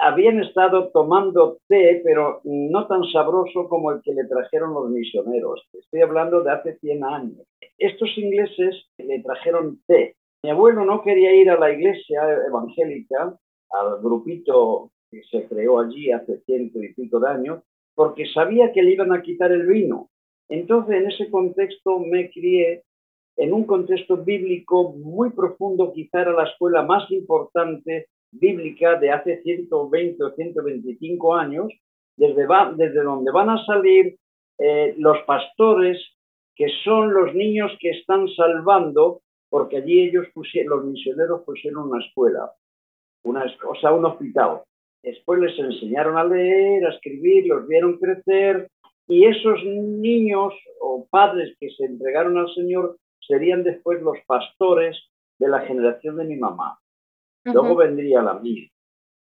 habían 0.00 0.40
estado 0.42 0.90
tomando 0.90 1.58
té, 1.68 2.00
pero 2.04 2.40
no 2.44 2.86
tan 2.86 3.04
sabroso 3.12 3.68
como 3.68 3.92
el 3.92 4.00
que 4.02 4.14
le 4.14 4.24
trajeron 4.24 4.74
los 4.74 4.90
misioneros. 4.90 5.62
Estoy 5.72 6.00
hablando 6.00 6.42
de 6.42 6.50
hace 6.50 6.78
100 6.78 7.04
años. 7.04 7.46
Estos 7.78 8.16
ingleses 8.16 8.86
le 8.98 9.20
trajeron 9.20 9.80
té. 9.86 10.16
Mi 10.42 10.50
abuelo 10.50 10.84
no 10.84 11.02
quería 11.02 11.34
ir 11.34 11.50
a 11.50 11.58
la 11.58 11.70
iglesia 11.70 12.20
evangélica, 12.48 13.38
al 13.70 14.00
grupito 14.02 14.90
que 15.10 15.22
se 15.30 15.46
creó 15.48 15.80
allí 15.80 16.10
hace 16.10 16.40
ciento 16.40 16.82
y 16.82 16.94
pico 16.94 17.20
de 17.20 17.28
años, 17.28 17.62
porque 17.94 18.26
sabía 18.26 18.72
que 18.72 18.82
le 18.82 18.92
iban 18.92 19.12
a 19.12 19.22
quitar 19.22 19.52
el 19.52 19.66
vino. 19.66 20.10
Entonces, 20.48 20.96
en 20.96 21.10
ese 21.10 21.30
contexto 21.30 21.98
me 22.00 22.30
crié 22.30 22.82
en 23.36 23.52
un 23.52 23.64
contexto 23.64 24.18
bíblico 24.18 24.92
muy 24.92 25.30
profundo, 25.30 25.92
quizá 25.92 26.22
era 26.22 26.32
la 26.32 26.44
escuela 26.44 26.82
más 26.82 27.10
importante 27.10 28.08
bíblica 28.30 28.98
de 28.98 29.10
hace 29.10 29.42
120 29.42 30.22
o 30.22 30.30
125 30.34 31.34
años, 31.34 31.72
desde, 32.16 32.46
donde 33.02 33.32
van 33.32 33.50
a 33.50 33.64
salir 33.64 34.16
eh, 34.58 34.94
los 34.98 35.18
pastores, 35.26 35.98
que 36.54 36.68
son 36.84 37.12
los 37.12 37.34
niños 37.34 37.72
que 37.80 37.90
están 37.90 38.28
salvando, 38.28 39.22
porque 39.48 39.78
allí 39.78 40.08
ellos 40.08 40.26
pusieron, 40.32 40.78
los 40.78 40.84
misioneros 40.86 41.42
pusieron 41.44 41.90
una 41.90 42.04
escuela, 42.04 42.52
o 43.24 43.74
sea, 43.80 43.92
un 43.92 44.04
hospital. 44.04 44.62
Después 45.04 45.38
les 45.38 45.58
enseñaron 45.58 46.16
a 46.16 46.24
leer, 46.24 46.86
a 46.86 46.94
escribir, 46.94 47.46
los 47.46 47.68
vieron 47.68 47.98
crecer 47.98 48.70
y 49.06 49.26
esos 49.26 49.62
niños 49.62 50.54
o 50.80 51.06
padres 51.10 51.54
que 51.60 51.68
se 51.70 51.84
entregaron 51.84 52.38
al 52.38 52.52
Señor 52.54 52.96
serían 53.20 53.62
después 53.62 54.00
los 54.00 54.16
pastores 54.26 54.96
de 55.38 55.48
la 55.48 55.60
generación 55.60 56.16
de 56.16 56.24
mi 56.24 56.36
mamá. 56.36 56.78
Luego 57.44 57.76
vendría 57.76 58.22
la 58.22 58.38
mía. 58.38 58.66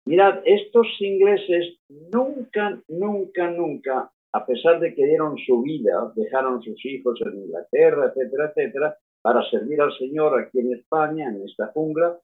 Mirad, 0.06 0.40
estos 0.46 0.88
ingleses 1.02 1.80
nunca, 1.90 2.82
nunca, 2.88 3.52
nunca, 3.52 4.10
a 4.32 4.46
pesar 4.46 4.80
de 4.80 4.96
que 4.96 5.06
dieron 5.06 5.38
su 5.38 5.62
vida, 5.64 6.14
dejaron 6.16 6.62
sus 6.64 6.86
hijos 6.86 7.20
en 7.26 7.44
Inglaterra, 7.44 8.06
etcétera, 8.06 8.54
etcétera, 8.56 8.98
para 9.22 9.44
servir 9.50 9.82
al 9.82 9.92
Señor 9.98 10.40
aquí 10.40 10.60
en 10.60 10.76
España, 10.76 11.28
en 11.28 11.44
esta 11.44 11.68
jungla, 11.74 12.18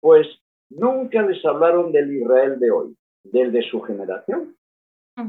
pues 0.00 0.26
nunca 0.70 1.22
les 1.22 1.44
hablaron 1.44 1.92
del 1.92 2.12
Israel 2.12 2.58
de 2.58 2.70
hoy, 2.70 2.96
del 3.24 3.52
de 3.52 3.62
su 3.62 3.80
generación. 3.82 4.56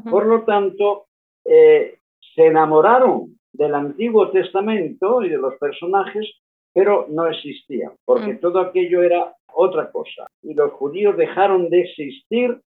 Por 0.09 0.25
lo 0.25 0.43
tanto, 0.43 1.07
eh, 1.43 1.97
se 2.33 2.47
enamoraron 2.47 3.37
del 3.51 3.75
Antiguo 3.75 4.31
Testamento 4.31 5.21
y 5.21 5.29
de 5.29 5.37
los 5.37 5.55
personajes, 5.55 6.25
pero 6.73 7.07
no 7.09 7.27
existían, 7.27 7.91
porque 8.05 8.33
mm. 8.33 8.39
todo 8.39 8.61
aquello 8.61 9.03
era 9.03 9.35
otra 9.53 9.91
cosa. 9.91 10.27
Y 10.41 10.53
los 10.53 10.71
judíos 10.73 11.17
dejaron 11.17 11.69
de 11.69 11.81
existir 11.81 12.61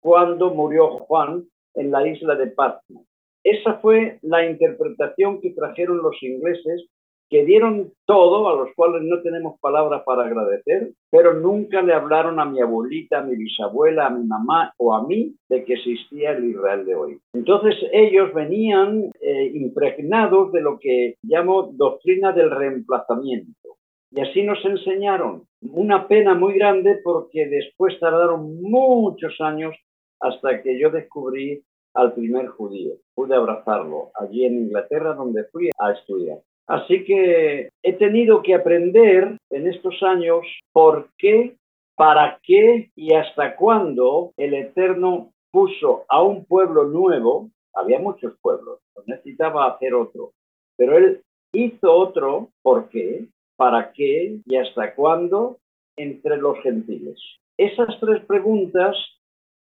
cuando 0.00 0.52
murió 0.52 0.88
Juan 0.98 1.44
en 1.74 1.90
la 1.92 2.06
isla 2.08 2.34
de 2.34 2.48
Patmos. 2.48 3.04
Esa 3.44 3.74
fue 3.74 4.18
la 4.22 4.44
interpretación 4.44 5.40
que 5.40 5.50
trajeron 5.50 5.98
los 5.98 6.20
ingleses 6.22 6.86
que 7.30 7.44
dieron 7.44 7.92
todo, 8.06 8.48
a 8.48 8.56
los 8.56 8.74
cuales 8.74 9.02
no 9.02 9.22
tenemos 9.22 9.58
palabras 9.60 10.02
para 10.04 10.24
agradecer, 10.24 10.90
pero 11.10 11.34
nunca 11.34 11.80
le 11.80 11.94
hablaron 11.94 12.40
a 12.40 12.44
mi 12.44 12.60
abuelita, 12.60 13.20
a 13.20 13.22
mi 13.22 13.36
bisabuela, 13.36 14.06
a 14.06 14.10
mi 14.10 14.26
mamá 14.26 14.74
o 14.78 14.92
a 14.92 15.06
mí 15.06 15.36
de 15.48 15.64
que 15.64 15.74
existía 15.74 16.32
el 16.32 16.44
Israel 16.50 16.84
de 16.84 16.94
hoy. 16.96 17.18
Entonces 17.32 17.76
ellos 17.92 18.34
venían 18.34 19.10
eh, 19.20 19.52
impregnados 19.54 20.50
de 20.50 20.60
lo 20.60 20.78
que 20.80 21.14
llamo 21.22 21.70
doctrina 21.72 22.32
del 22.32 22.50
reemplazamiento. 22.50 23.76
Y 24.10 24.20
así 24.20 24.42
nos 24.42 24.64
enseñaron. 24.64 25.44
Una 25.62 26.08
pena 26.08 26.34
muy 26.34 26.54
grande 26.54 26.98
porque 27.04 27.46
después 27.46 27.98
tardaron 28.00 28.60
muchos 28.60 29.40
años 29.40 29.76
hasta 30.18 30.62
que 30.62 30.80
yo 30.80 30.90
descubrí 30.90 31.62
al 31.94 32.12
primer 32.14 32.48
judío. 32.48 32.94
Pude 33.14 33.36
abrazarlo 33.36 34.10
allí 34.14 34.44
en 34.44 34.64
Inglaterra 34.64 35.14
donde 35.14 35.44
fui 35.44 35.70
a 35.78 35.92
estudiar. 35.92 36.38
Así 36.70 37.04
que 37.04 37.70
he 37.82 37.92
tenido 37.94 38.42
que 38.42 38.54
aprender 38.54 39.36
en 39.50 39.66
estos 39.66 40.00
años 40.04 40.46
por 40.72 41.08
qué, 41.18 41.56
para 41.96 42.38
qué 42.44 42.92
y 42.94 43.12
hasta 43.12 43.56
cuándo 43.56 44.30
el 44.36 44.54
Eterno 44.54 45.32
puso 45.50 46.04
a 46.08 46.22
un 46.22 46.44
pueblo 46.44 46.84
nuevo, 46.84 47.50
había 47.74 47.98
muchos 47.98 48.34
pueblos, 48.40 48.78
necesitaba 49.04 49.66
hacer 49.66 49.94
otro, 49.94 50.30
pero 50.76 50.96
él 50.96 51.20
hizo 51.52 51.92
otro, 51.92 52.50
¿por 52.62 52.88
qué? 52.88 53.26
¿Para 53.56 53.90
qué? 53.92 54.38
¿Y 54.46 54.56
hasta 54.56 54.94
cuándo? 54.94 55.58
Entre 55.96 56.36
los 56.36 56.56
gentiles. 56.62 57.18
Esas 57.58 57.98
tres 57.98 58.24
preguntas 58.26 58.96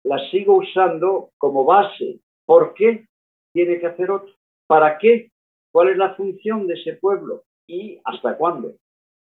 las 0.03 0.29
sigo 0.29 0.57
usando 0.57 1.29
como 1.37 1.63
base. 1.63 2.19
¿Por 2.45 2.73
qué 2.73 3.05
tiene 3.53 3.79
que 3.79 3.87
hacer 3.87 4.11
otro? 4.11 4.33
¿Para 4.67 4.97
qué? 4.97 5.29
¿Cuál 5.77 5.89
es 5.89 5.97
la 5.97 6.15
función 6.15 6.65
de 6.65 6.73
ese 6.73 6.93
pueblo? 6.93 7.43
¿Y 7.67 8.01
hasta 8.03 8.35
cuándo? 8.35 8.77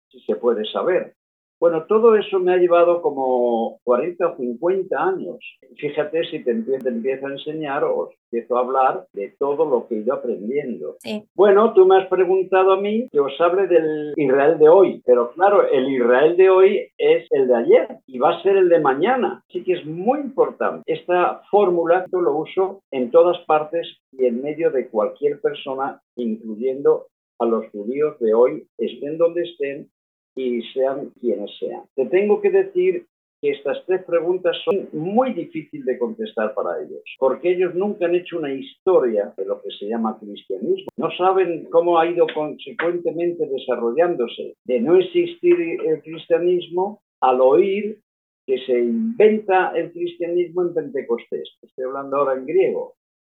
Si 0.09 0.21
se 0.21 0.37
puede 0.37 0.63
saber. 0.71 1.13
Bueno, 1.59 1.85
todo 1.85 2.15
eso 2.15 2.39
me 2.39 2.53
ha 2.53 2.57
llevado 2.57 3.01
como 3.01 3.79
40 3.83 4.27
o 4.27 4.37
50 4.37 4.97
años. 4.97 5.37
Fíjate 5.77 6.23
si 6.25 6.43
te 6.43 6.51
empiezo, 6.51 7.27
a 7.27 7.31
enseñar 7.31 7.83
o 7.83 8.11
empiezo 8.25 8.57
a 8.57 8.61
hablar 8.61 9.05
de 9.13 9.33
todo 9.39 9.65
lo 9.65 9.87
que 9.87 9.95
he 9.95 9.99
ido 9.99 10.13
aprendiendo. 10.13 10.97
Bueno, 11.33 11.73
tú 11.73 11.85
me 11.85 11.97
has 11.97 12.07
preguntado 12.07 12.73
a 12.73 12.81
mí 12.81 13.07
que 13.09 13.19
os 13.19 13.39
hable 13.39 13.67
del 13.67 14.13
Israel 14.17 14.59
de 14.59 14.69
hoy, 14.69 15.01
pero 15.05 15.31
claro, 15.31 15.67
el 15.69 15.89
Israel 15.89 16.35
de 16.35 16.49
hoy 16.49 16.87
es 16.97 17.25
el 17.31 17.47
de 17.47 17.55
ayer 17.55 17.87
y 18.05 18.19
va 18.19 18.35
a 18.35 18.43
ser 18.43 18.57
el 18.57 18.69
de 18.69 18.79
mañana. 18.79 19.43
Así 19.49 19.63
que 19.63 19.73
es 19.73 19.85
muy 19.85 20.19
importante. 20.19 20.83
Esta 20.85 21.41
fórmula 21.49 22.05
yo 22.11 22.19
lo 22.19 22.35
uso 22.35 22.81
en 22.91 23.11
todas 23.11 23.39
partes 23.45 23.87
y 24.11 24.25
en 24.25 24.41
medio 24.41 24.71
de 24.71 24.87
cualquier 24.89 25.39
persona, 25.39 26.01
incluyendo 26.15 27.07
a 27.39 27.45
los 27.45 27.69
judíos 27.71 28.17
de 28.19 28.33
hoy, 28.33 28.67
estén 28.77 29.17
donde 29.17 29.43
estén 29.43 29.89
y 30.35 30.61
sean 30.73 31.11
quienes 31.19 31.51
sean. 31.59 31.83
Te 31.95 32.05
tengo 32.07 32.41
que 32.41 32.49
decir 32.49 33.05
que 33.41 33.51
estas 33.51 33.85
tres 33.85 34.03
preguntas 34.03 34.55
son 34.63 34.87
muy 34.93 35.33
difíciles 35.33 35.85
de 35.85 35.97
contestar 35.97 36.53
para 36.53 36.81
ellos, 36.81 37.01
porque 37.19 37.51
ellos 37.51 37.75
nunca 37.75 38.05
han 38.05 38.15
hecho 38.15 38.37
una 38.37 38.53
historia 38.53 39.33
de 39.37 39.45
lo 39.45 39.61
que 39.61 39.69
se 39.77 39.87
llama 39.87 40.17
cristianismo. 40.19 40.87
No 40.97 41.09
saben 41.11 41.65
cómo 41.69 41.99
ha 41.99 42.07
ido 42.07 42.25
consecuentemente 42.33 43.45
desarrollándose. 43.47 44.55
De 44.63 44.79
no 44.79 44.95
existir 44.95 45.55
el 45.85 46.01
cristianismo, 46.01 47.01
al 47.21 47.41
oír 47.41 47.99
que 48.45 48.59
se 48.59 48.79
inventa 48.79 49.71
el 49.75 49.91
cristianismo 49.91 50.61
en 50.61 50.73
Pentecostés. 50.73 51.57
Estoy 51.61 51.85
hablando 51.85 52.17
ahora 52.17 52.35
en 52.35 52.45
griego. 52.45 52.93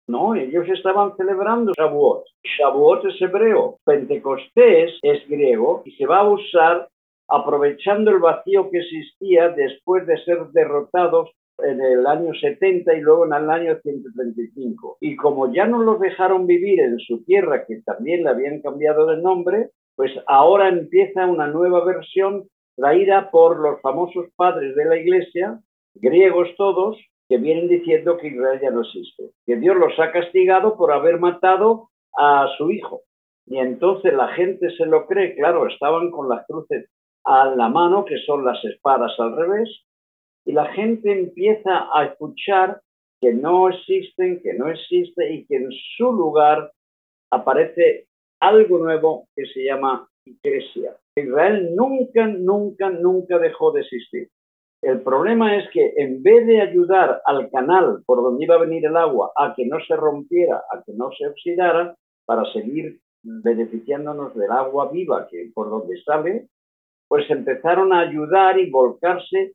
No, 0.08 0.34
ellos 0.34 0.66
estaban 0.70 1.14
celebrando 1.16 1.72
Shavuot. 1.76 2.24
Shavuot 2.42 3.04
es 3.04 3.20
hebreo, 3.20 3.76
Pentecostés 3.84 4.98
es 5.02 5.28
griego 5.28 5.82
y 5.84 5.92
se 5.92 6.06
va 6.06 6.20
a 6.20 6.28
usar 6.28 6.88
aprovechando 7.28 8.10
el 8.10 8.18
vacío 8.18 8.70
que 8.70 8.78
existía 8.78 9.50
después 9.50 10.06
de 10.06 10.16
ser 10.24 10.46
derrotados 10.52 11.30
en 11.58 11.82
el 11.82 12.06
año 12.06 12.32
70 12.32 12.94
y 12.94 13.00
luego 13.00 13.26
en 13.26 13.34
el 13.34 13.50
año 13.50 13.78
135. 13.82 14.96
Y 15.00 15.16
como 15.16 15.52
ya 15.52 15.66
no 15.66 15.82
los 15.82 16.00
dejaron 16.00 16.46
vivir 16.46 16.80
en 16.80 16.98
su 17.00 17.22
tierra, 17.24 17.66
que 17.66 17.82
también 17.82 18.24
le 18.24 18.30
habían 18.30 18.62
cambiado 18.62 19.06
de 19.06 19.18
nombre, 19.18 19.70
pues 19.94 20.12
ahora 20.26 20.68
empieza 20.68 21.26
una 21.26 21.48
nueva 21.48 21.84
versión 21.84 22.48
traída 22.76 23.30
por 23.30 23.58
los 23.58 23.80
famosos 23.82 24.26
padres 24.36 24.74
de 24.74 24.84
la 24.86 24.96
iglesia, 24.96 25.60
griegos 25.96 26.48
todos, 26.56 26.96
que 27.28 27.36
vienen 27.36 27.68
diciendo 27.68 28.16
que 28.16 28.28
Israel 28.28 28.60
ya 28.60 28.70
no 28.70 28.82
existe, 28.82 29.30
que 29.46 29.56
Dios 29.56 29.76
los 29.76 29.98
ha 29.98 30.12
castigado 30.12 30.76
por 30.76 30.92
haber 30.92 31.18
matado 31.18 31.90
a 32.16 32.48
su 32.56 32.70
hijo. 32.70 33.02
Y 33.46 33.58
entonces 33.58 34.12
la 34.14 34.28
gente 34.28 34.70
se 34.76 34.86
lo 34.86 35.06
cree, 35.06 35.34
claro, 35.34 35.66
estaban 35.66 36.10
con 36.10 36.28
las 36.28 36.46
cruces 36.46 36.88
a 37.24 37.46
la 37.46 37.68
mano, 37.68 38.04
que 38.04 38.18
son 38.26 38.44
las 38.44 38.62
espadas 38.64 39.12
al 39.18 39.36
revés, 39.36 39.68
y 40.44 40.52
la 40.52 40.66
gente 40.72 41.12
empieza 41.12 41.88
a 41.92 42.06
escuchar 42.06 42.80
que 43.20 43.34
no 43.34 43.68
existen, 43.68 44.40
que 44.42 44.54
no 44.54 44.68
existe 44.68 45.32
y 45.32 45.46
que 45.46 45.56
en 45.56 45.70
su 45.96 46.12
lugar 46.12 46.72
aparece 47.30 48.06
algo 48.40 48.78
nuevo 48.78 49.28
que 49.34 49.44
se 49.46 49.64
llama 49.64 50.08
iglesia. 50.24 50.96
Israel 51.16 51.74
nunca, 51.74 52.26
nunca, 52.26 52.90
nunca 52.90 53.38
dejó 53.38 53.72
de 53.72 53.80
existir. 53.80 54.28
El 54.82 55.02
problema 55.02 55.56
es 55.56 55.68
que 55.70 55.92
en 55.96 56.22
vez 56.22 56.46
de 56.46 56.60
ayudar 56.60 57.20
al 57.24 57.50
canal 57.50 58.02
por 58.06 58.22
donde 58.22 58.44
iba 58.44 58.54
a 58.54 58.60
venir 58.60 58.86
el 58.86 58.96
agua 58.96 59.32
a 59.36 59.54
que 59.54 59.66
no 59.66 59.78
se 59.80 59.96
rompiera, 59.96 60.62
a 60.72 60.82
que 60.84 60.92
no 60.92 61.10
se 61.12 61.26
oxidara, 61.26 61.96
para 62.24 62.44
seguir 62.52 63.00
beneficiándonos 63.22 64.34
del 64.34 64.50
agua 64.50 64.90
viva 64.92 65.26
que 65.28 65.50
por 65.54 65.70
donde 65.70 66.00
sale, 66.02 66.48
pues 67.08 67.28
empezaron 67.30 67.92
a 67.92 68.00
ayudar 68.00 68.60
y 68.60 68.70
volcarse 68.70 69.54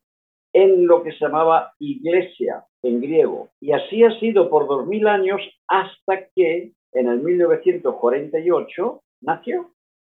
en 0.52 0.86
lo 0.86 1.02
que 1.02 1.12
se 1.12 1.20
llamaba 1.20 1.72
iglesia 1.78 2.64
en 2.82 3.00
griego. 3.00 3.48
Y 3.60 3.72
así 3.72 4.04
ha 4.04 4.18
sido 4.18 4.50
por 4.50 4.66
dos 4.66 4.86
mil 4.86 5.06
años 5.06 5.40
hasta 5.68 6.26
que 6.34 6.72
en 6.92 7.08
el 7.08 7.20
1948 7.20 9.02
nació. 9.22 9.70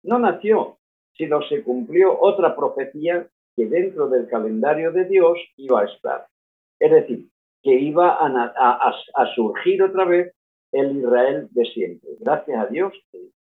No 0.02 0.18
nació, 0.18 0.78
sino 1.16 1.42
se 1.42 1.62
cumplió 1.62 2.18
otra 2.20 2.56
profecía 2.56 3.28
que 3.56 3.66
dentro 3.66 4.08
del 4.08 4.28
calendario 4.28 4.92
de 4.92 5.04
Dios 5.04 5.38
iba 5.56 5.82
a 5.82 5.84
estar. 5.84 6.26
Es 6.80 6.90
decir, 6.90 7.28
que 7.62 7.74
iba 7.74 8.18
a, 8.20 9.34
surgir 9.34 9.82
otra 9.82 10.04
vez 10.04 10.34
el 10.72 10.98
Israel 10.98 11.48
de 11.50 11.64
siempre. 11.64 12.10
Gracias 12.20 12.58
a 12.58 12.66
Dios 12.66 12.92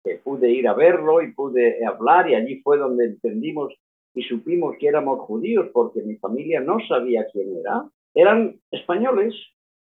que, 0.04 0.18
pude 0.24 0.50
ir 0.50 0.68
a 0.68 0.74
verlo 0.74 1.22
y 1.22 1.34
pude 1.34 1.86
hablar 1.86 2.30
y 2.30 2.36
allí 2.36 2.62
fue 2.62 2.78
donde 2.78 3.06
entendimos 3.06 3.74
y 4.14 4.24
supimos 4.24 4.76
que 4.80 4.88
éramos 4.88 5.20
judíos 5.22 5.70
porque 5.74 6.02
mi 6.04 6.16
familia 6.18 6.62
no 6.62 6.78
sabía 6.88 7.26
quién 7.32 7.58
era. 7.58 7.90
Eran 8.14 8.60
españoles, 8.72 9.34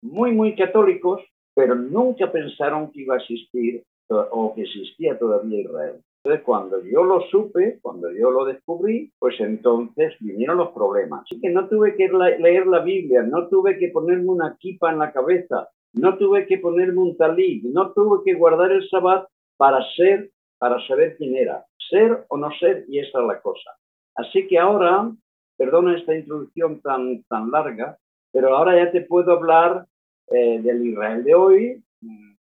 muy, 0.03 0.33
muy 0.33 0.55
católicos, 0.55 1.21
pero 1.55 1.75
nunca 1.75 2.31
pensaron 2.31 2.91
que 2.93 3.03
iba 3.03 3.15
a 3.15 3.19
existir 3.19 3.83
o 4.09 4.55
que 4.55 4.63
existía 4.63 5.19
todavía 5.19 5.61
Israel. 5.61 6.01
Entonces, 6.23 6.45
cuando 6.45 6.85
yo 6.85 7.03
lo 7.03 7.23
supe, 7.31 7.79
cuando 7.81 8.11
yo 8.13 8.31
lo 8.31 8.45
descubrí, 8.45 9.11
pues 9.19 9.41
entonces 9.41 10.15
vinieron 10.21 10.59
los 10.59 10.73
problemas. 10.73 11.23
Así 11.23 11.41
que 11.41 11.49
no 11.49 11.67
tuve 11.67 11.97
que 11.97 12.09
leer 12.09 12.67
la 12.67 12.81
Biblia, 12.81 13.23
no 13.23 13.49
tuve 13.49 13.79
que 13.79 13.89
ponerme 13.89 14.29
una 14.29 14.55
kipa 14.59 14.93
en 14.93 14.99
la 14.99 15.13
cabeza, 15.13 15.71
no 15.95 16.19
tuve 16.19 16.47
que 16.47 16.59
ponerme 16.59 17.01
un 17.01 17.17
talí, 17.17 17.63
no 17.65 17.93
tuve 17.93 18.23
que 18.25 18.35
guardar 18.35 18.71
el 18.71 18.87
sabbat 18.91 19.29
para 19.57 19.83
ser, 19.97 20.31
para 20.59 20.79
saber 20.87 21.17
quién 21.17 21.37
era, 21.37 21.65
ser 21.89 22.27
o 22.29 22.37
no 22.37 22.51
ser, 22.61 22.85
y 22.89 22.99
esa 22.99 23.21
es 23.23 23.27
la 23.27 23.41
cosa. 23.41 23.71
Así 24.15 24.47
que 24.47 24.59
ahora, 24.59 25.11
perdona 25.57 25.97
esta 25.97 26.15
introducción 26.15 26.83
tan, 26.83 27.23
tan 27.25 27.51
larga, 27.51 27.97
pero 28.31 28.55
ahora 28.55 28.77
ya 28.77 28.93
te 28.93 29.01
puedo 29.01 29.33
hablar 29.33 29.87
eh, 30.29 30.61
del 30.61 30.87
Israel 30.87 31.25
de 31.25 31.35
hoy, 31.35 31.83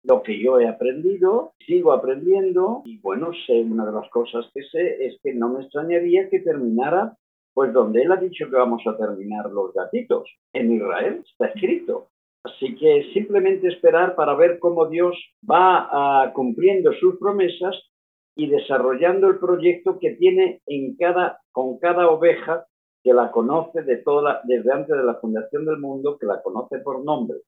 lo 0.04 0.22
que 0.22 0.38
yo 0.38 0.60
he 0.60 0.68
aprendido, 0.68 1.52
sigo 1.66 1.92
aprendiendo 1.92 2.82
y 2.84 2.98
bueno, 2.98 3.32
sé, 3.46 3.60
una 3.62 3.86
de 3.86 3.92
las 3.92 4.08
cosas 4.10 4.46
que 4.54 4.62
sé 4.62 5.06
es 5.06 5.18
que 5.22 5.34
no 5.34 5.48
me 5.48 5.62
extrañaría 5.62 6.28
que 6.28 6.40
terminara 6.40 7.16
pues 7.54 7.72
donde 7.72 8.02
él 8.02 8.12
ha 8.12 8.16
dicho 8.16 8.50
que 8.50 8.56
vamos 8.56 8.82
a 8.86 8.96
terminar 8.96 9.48
los 9.50 9.72
gatitos, 9.72 10.28
en 10.52 10.72
Israel, 10.72 11.22
está 11.24 11.46
escrito. 11.46 12.08
Así 12.42 12.74
que 12.76 13.10
simplemente 13.14 13.68
esperar 13.68 14.16
para 14.16 14.34
ver 14.34 14.58
cómo 14.58 14.86
Dios 14.86 15.16
va 15.48 15.88
ah, 15.90 16.32
cumpliendo 16.34 16.92
sus 16.94 17.16
promesas 17.18 17.80
y 18.36 18.48
desarrollando 18.48 19.28
el 19.28 19.38
proyecto 19.38 19.98
que 19.98 20.10
tiene 20.16 20.60
en 20.66 20.96
cada, 20.96 21.40
con 21.52 21.78
cada 21.78 22.10
oveja 22.10 22.66
que 23.02 23.14
la 23.14 23.30
conoce 23.30 23.82
de 23.82 23.98
toda, 23.98 24.40
desde 24.44 24.72
antes 24.72 24.96
de 24.96 25.04
la 25.04 25.14
fundación 25.14 25.64
del 25.64 25.78
mundo, 25.78 26.18
que 26.18 26.26
la 26.26 26.42
conoce 26.42 26.78
por 26.80 27.04
nombre. 27.04 27.38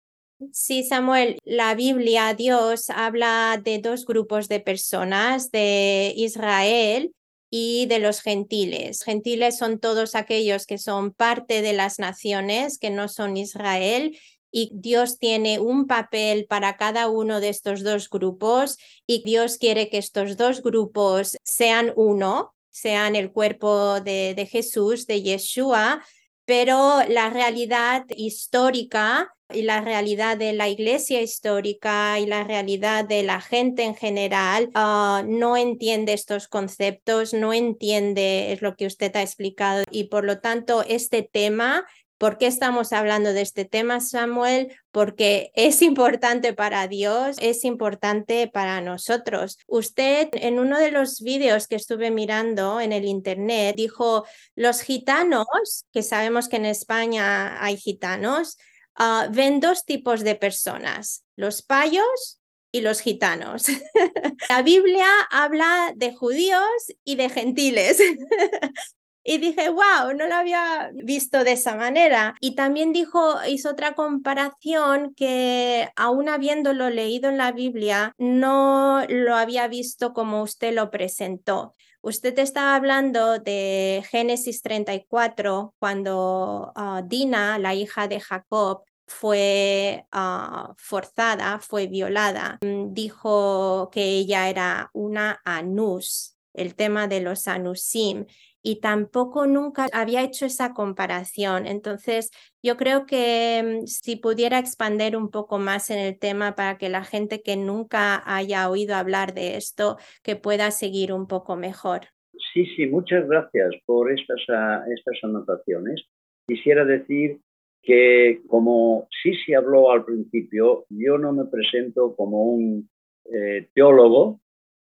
Sí, 0.52 0.84
Samuel, 0.84 1.38
la 1.44 1.74
Biblia, 1.74 2.34
Dios 2.34 2.90
habla 2.90 3.58
de 3.62 3.78
dos 3.78 4.04
grupos 4.04 4.48
de 4.48 4.60
personas, 4.60 5.50
de 5.50 6.12
Israel 6.14 7.14
y 7.48 7.86
de 7.86 8.00
los 8.00 8.20
gentiles. 8.20 9.02
Gentiles 9.02 9.56
son 9.56 9.78
todos 9.78 10.14
aquellos 10.14 10.66
que 10.66 10.76
son 10.76 11.12
parte 11.12 11.62
de 11.62 11.72
las 11.72 11.98
naciones, 11.98 12.78
que 12.78 12.90
no 12.90 13.08
son 13.08 13.38
Israel, 13.38 14.18
y 14.50 14.70
Dios 14.74 15.18
tiene 15.18 15.58
un 15.58 15.86
papel 15.86 16.46
para 16.46 16.76
cada 16.76 17.08
uno 17.08 17.40
de 17.40 17.48
estos 17.48 17.82
dos 17.82 18.10
grupos 18.10 18.78
y 19.06 19.22
Dios 19.22 19.56
quiere 19.56 19.88
que 19.88 19.98
estos 19.98 20.36
dos 20.36 20.62
grupos 20.62 21.36
sean 21.44 21.94
uno, 21.96 22.54
sean 22.70 23.16
el 23.16 23.32
cuerpo 23.32 24.00
de, 24.00 24.34
de 24.34 24.46
Jesús, 24.46 25.06
de 25.06 25.22
Yeshua, 25.22 26.02
pero 26.44 27.00
la 27.08 27.30
realidad 27.30 28.04
histórica 28.16 29.35
y 29.52 29.62
la 29.62 29.80
realidad 29.80 30.36
de 30.36 30.52
la 30.52 30.68
iglesia 30.68 31.22
histórica 31.22 32.18
y 32.18 32.26
la 32.26 32.44
realidad 32.44 33.04
de 33.04 33.22
la 33.22 33.40
gente 33.40 33.84
en 33.84 33.94
general 33.94 34.70
ah, 34.74 35.22
no 35.26 35.56
entiende 35.56 36.12
estos 36.12 36.48
conceptos, 36.48 37.32
no 37.32 37.52
entiende 37.52 38.52
es 38.52 38.62
lo 38.62 38.76
que 38.76 38.86
usted 38.86 39.14
ha 39.16 39.22
explicado 39.22 39.84
y 39.90 40.04
por 40.04 40.24
lo 40.24 40.40
tanto 40.40 40.82
este 40.86 41.22
tema 41.22 41.86
¿Por 42.18 42.38
qué 42.38 42.46
estamos 42.46 42.94
hablando 42.94 43.34
de 43.34 43.42
este 43.42 43.66
tema, 43.66 44.00
Samuel? 44.00 44.74
Porque 44.90 45.50
es 45.54 45.82
importante 45.82 46.54
para 46.54 46.88
Dios, 46.88 47.36
es 47.40 47.64
importante 47.64 48.48
para 48.48 48.80
nosotros. 48.80 49.58
Usted 49.66 50.30
en 50.32 50.58
uno 50.58 50.78
de 50.78 50.90
los 50.90 51.20
vídeos 51.20 51.68
que 51.68 51.76
estuve 51.76 52.10
mirando 52.10 52.80
en 52.80 52.92
el 52.92 53.04
Internet 53.04 53.76
dijo, 53.76 54.24
los 54.54 54.80
gitanos, 54.80 55.46
que 55.92 56.02
sabemos 56.02 56.48
que 56.48 56.56
en 56.56 56.64
España 56.64 57.62
hay 57.62 57.76
gitanos, 57.76 58.56
uh, 58.98 59.30
ven 59.30 59.60
dos 59.60 59.84
tipos 59.84 60.22
de 60.22 60.34
personas, 60.34 61.24
los 61.36 61.62
payos 61.62 62.40
y 62.72 62.80
los 62.80 63.00
gitanos. 63.00 63.66
La 64.50 64.62
Biblia 64.62 65.06
habla 65.30 65.92
de 65.96 66.14
judíos 66.14 66.60
y 67.04 67.16
de 67.16 67.28
gentiles. 67.28 67.98
Y 69.28 69.38
dije, 69.38 69.70
wow, 69.70 70.14
no 70.16 70.28
lo 70.28 70.36
había 70.36 70.92
visto 70.94 71.42
de 71.42 71.52
esa 71.52 71.74
manera. 71.74 72.36
Y 72.40 72.54
también 72.54 72.92
dijo, 72.92 73.34
hizo 73.48 73.70
otra 73.70 73.94
comparación 73.96 75.14
que 75.16 75.90
aún 75.96 76.28
habiéndolo 76.28 76.90
leído 76.90 77.28
en 77.28 77.36
la 77.36 77.50
Biblia, 77.50 78.14
no 78.18 79.04
lo 79.08 79.34
había 79.34 79.66
visto 79.66 80.12
como 80.12 80.42
usted 80.42 80.72
lo 80.72 80.92
presentó. 80.92 81.74
Usted 82.06 82.38
estaba 82.38 82.76
hablando 82.76 83.40
de 83.40 84.00
Génesis 84.08 84.62
34, 84.62 85.74
cuando 85.80 86.72
ah, 86.76 87.02
Dina, 87.04 87.58
la 87.58 87.74
hija 87.74 88.06
de 88.06 88.20
Jacob, 88.20 88.84
fue 89.08 90.06
ah, 90.12 90.72
forzada, 90.78 91.58
fue 91.58 91.88
violada. 91.88 92.58
Mm, 92.60 92.92
dijo 92.92 93.90
que 93.90 94.04
ella 94.04 94.48
era 94.48 94.88
una 94.92 95.40
anus, 95.44 96.36
el 96.54 96.76
tema 96.76 97.08
de 97.08 97.22
los 97.22 97.48
anusim 97.48 98.26
y 98.62 98.80
tampoco 98.80 99.46
nunca 99.46 99.86
había 99.92 100.22
hecho 100.22 100.46
esa 100.46 100.72
comparación. 100.72 101.66
Entonces, 101.66 102.30
yo 102.62 102.76
creo 102.76 103.06
que 103.06 103.80
mm, 103.82 103.86
si 103.86 104.16
pudiera 104.16 104.58
expandir 104.58 105.16
un 105.16 105.30
poco 105.30 105.58
más 105.58 105.90
en 105.90 105.98
el 105.98 106.18
tema 106.18 106.54
para 106.54 106.78
que 106.78 106.88
la 106.88 107.04
gente 107.04 107.42
que 107.42 107.56
nunca 107.56 108.22
haya 108.26 108.68
oído 108.68 108.96
hablar 108.96 109.34
de 109.34 109.56
esto, 109.56 109.98
que 110.22 110.36
pueda 110.36 110.70
seguir 110.70 111.12
un 111.12 111.26
poco 111.26 111.56
mejor. 111.56 112.08
Sí, 112.52 112.66
sí, 112.76 112.86
muchas 112.86 113.26
gracias 113.28 113.74
por 113.86 114.12
estas, 114.12 114.40
ah, 114.48 114.84
estas 114.94 115.18
anotaciones. 115.22 116.02
Quisiera 116.46 116.84
decir 116.84 117.40
que 117.82 118.42
como 118.48 119.06
sí 119.22 119.32
se 119.46 119.54
habló 119.54 119.92
al 119.92 120.04
principio, 120.04 120.86
yo 120.90 121.18
no 121.18 121.32
me 121.32 121.44
presento 121.44 122.16
como 122.16 122.42
un 122.42 122.90
eh, 123.32 123.68
teólogo, 123.74 124.40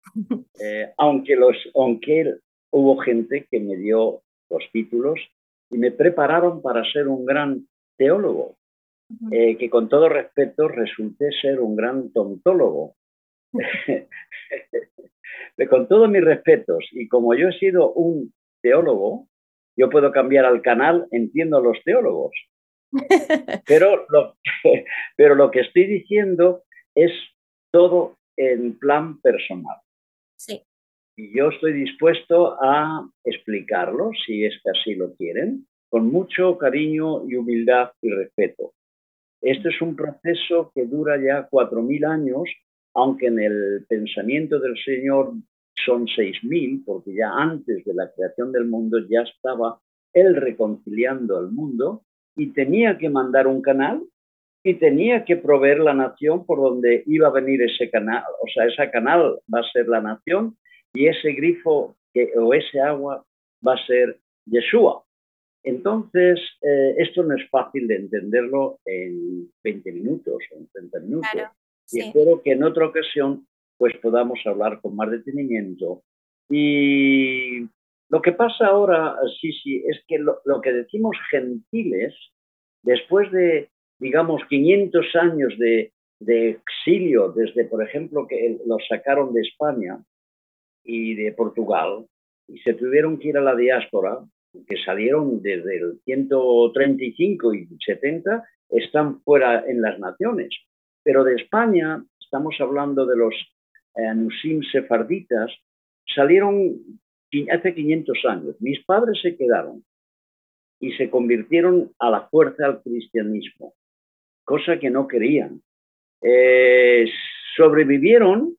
eh, 0.62 0.92
aunque, 0.98 1.36
los, 1.36 1.56
aunque 1.76 2.36
hubo 2.72 2.98
gente 2.98 3.48
que 3.50 3.60
me 3.60 3.76
dio 3.78 4.22
los 4.50 4.64
títulos 4.72 5.20
y 5.70 5.78
me 5.78 5.92
prepararon 5.92 6.62
para 6.62 6.84
ser 6.92 7.08
un 7.08 7.26
gran 7.26 7.68
teólogo. 7.98 8.58
eh, 9.32 9.58
que 9.58 9.72
con 9.72 9.90
todo 9.90 10.08
respeto 10.08 10.68
resulté 10.68 11.32
ser 11.42 11.60
un 11.60 11.76
gran 11.76 12.12
tontólogo. 12.14 12.96
con 15.70 15.88
todos 15.88 16.10
mis 16.10 16.24
respetos, 16.24 16.86
y 16.92 17.08
como 17.08 17.34
yo 17.36 17.50
he 17.50 17.60
sido 17.60 17.92
un 17.94 18.34
teólogo, 18.62 19.28
yo 19.78 19.90
puedo 19.90 20.12
cambiar 20.12 20.46
al 20.46 20.62
canal, 20.62 21.08
entiendo 21.12 21.58
a 21.58 21.62
los 21.62 21.82
teólogos. 21.84 22.32
Pero 23.68 24.06
lo, 24.10 24.36
pero 25.16 25.36
lo 25.36 25.52
que 25.52 25.60
estoy 25.60 25.86
diciendo 25.86 26.64
es 26.96 27.12
todo 27.72 28.18
en 28.36 28.80
plan 28.80 29.22
personal. 29.22 29.78
Sí. 30.36 30.64
Y 31.20 31.36
yo 31.38 31.50
estoy 31.50 31.74
dispuesto 31.74 32.58
a 32.64 33.06
explicarlo, 33.26 34.12
si 34.26 34.46
es 34.46 34.58
que 34.64 34.70
así 34.70 34.96
lo 34.96 35.14
quieren, 35.16 35.68
con 35.90 36.10
mucho 36.10 36.58
cariño 36.58 37.28
y 37.28 37.36
humildad 37.36 37.92
y 38.02 38.10
respeto. 38.10 38.72
Este 39.42 39.68
es 39.68 39.82
un 39.82 39.98
proceso 39.98 40.72
que 40.74 40.86
dura 40.86 41.22
ya 41.22 41.46
cuatro 41.52 41.82
mil 41.82 42.06
años, 42.06 42.44
aunque 42.94 43.26
en 43.26 43.38
el 43.38 43.86
pensamiento 43.90 44.62
del 44.62 44.78
Señor 44.78 45.34
son 45.86 46.08
seis 46.08 46.38
mil, 46.42 46.84
porque 46.86 47.14
ya 47.14 47.30
antes 47.34 47.84
de 47.84 47.94
la 47.94 48.10
creación 48.16 48.54
del 48.54 48.68
mundo 48.68 49.00
ya 49.10 49.24
estaba 49.24 49.78
Él 50.14 50.38
reconciliando 50.38 51.38
al 51.38 51.52
mundo 51.52 52.04
y 52.38 52.54
tenía 52.54 52.98
que 52.98 53.10
mandar 53.10 53.46
un 53.46 53.62
canal 53.62 54.02
y 54.64 54.76
tenía 54.76 55.26
que 55.26 55.36
proveer 55.36 55.80
la 55.80 55.94
nación 55.94 56.46
por 56.46 56.62
donde 56.62 57.04
iba 57.08 57.28
a 57.28 57.32
venir 57.32 57.62
ese 57.62 57.90
canal. 57.90 58.24
O 58.42 58.48
sea, 58.54 58.68
ese 58.68 58.90
canal 58.90 59.42
va 59.54 59.60
a 59.60 59.72
ser 59.74 59.90
la 59.90 60.00
nación 60.00 60.56
y 60.94 61.08
ese 61.08 61.32
grifo 61.34 61.96
que, 62.14 62.32
o 62.38 62.54
ese 62.54 62.80
agua 62.80 63.26
va 63.66 63.74
a 63.74 63.86
ser 63.86 64.20
Yeshua. 64.46 65.04
Entonces, 65.64 66.40
eh, 66.62 66.96
esto 66.98 67.24
no 67.24 67.36
es 67.36 67.48
fácil 67.50 67.88
de 67.88 67.98
entenderlo 67.98 68.80
en 68.86 69.52
20 69.64 69.92
minutos 69.92 70.38
o 70.52 70.58
en 70.58 70.68
30 70.70 71.00
minutos. 71.02 71.30
Y 71.92 72.02
espero 72.02 72.42
que 72.42 72.52
en 72.54 72.64
otra 72.64 72.88
ocasión 72.88 73.46
pues 73.78 73.96
podamos 73.98 74.40
hablar 74.46 74.82
con 74.82 74.96
más 74.96 75.10
detenimiento. 75.10 76.04
Y 76.50 77.62
lo 78.10 78.22
que 78.22 78.34
pasa 78.34 78.68
ahora, 78.68 79.16
sí, 79.40 79.54
sí, 79.64 79.84
es 79.88 80.04
que 80.08 80.18
lo, 80.18 80.62
que 80.62 80.74
decimos 80.74 81.16
gentiles, 81.32 82.14
después 82.84 83.32
de, 83.32 83.70
digamos, 84.00 84.42
500 84.50 85.16
años 85.16 85.54
de, 85.58 85.94
de 86.20 86.50
exilio, 86.50 87.32
desde, 87.32 87.66
por 87.66 87.82
ejemplo, 87.82 88.28
que 88.28 88.60
los 88.66 88.86
sacaron 88.88 89.34
de 89.34 89.42
España 89.42 90.00
y 90.84 91.16
de 91.16 91.32
Portugal, 91.34 92.06
y 92.48 92.58
se 92.60 92.74
tuvieron 92.74 93.20
que 93.20 93.30
ir 93.30 93.38
a 93.38 93.42
la 93.42 93.56
diáspora, 93.56 94.20
que 94.68 94.78
salieron 94.84 95.42
desde 95.42 95.78
el 95.78 96.00
135 96.04 97.54
y 97.54 97.68
70, 97.86 98.44
están 98.70 99.22
fuera 99.22 99.64
en 99.68 99.82
las 99.82 100.00
naciones. 100.00 100.50
Pero 101.04 101.24
de 101.24 101.36
España, 101.36 102.04
estamos 102.20 102.56
hablando 102.60 103.06
de 103.06 103.18
los 103.18 103.36
Anusim 103.96 104.62
sefarditas, 104.72 105.52
salieron 106.16 106.76
hace 107.52 107.74
500 107.74 108.26
años. 108.26 108.56
Mis 108.60 108.84
padres 108.86 109.20
se 109.22 109.36
quedaron 109.36 109.84
y 110.80 110.94
se 110.94 111.10
convirtieron 111.10 111.92
a 112.00 112.10
la 112.10 112.28
fuerza 112.30 112.66
al 112.66 112.82
cristianismo, 112.82 113.74
cosa 114.44 114.80
que 114.80 114.90
no 114.90 115.08
querían. 115.08 115.62
Eh, 116.22 117.06
sobrevivieron 117.56 118.56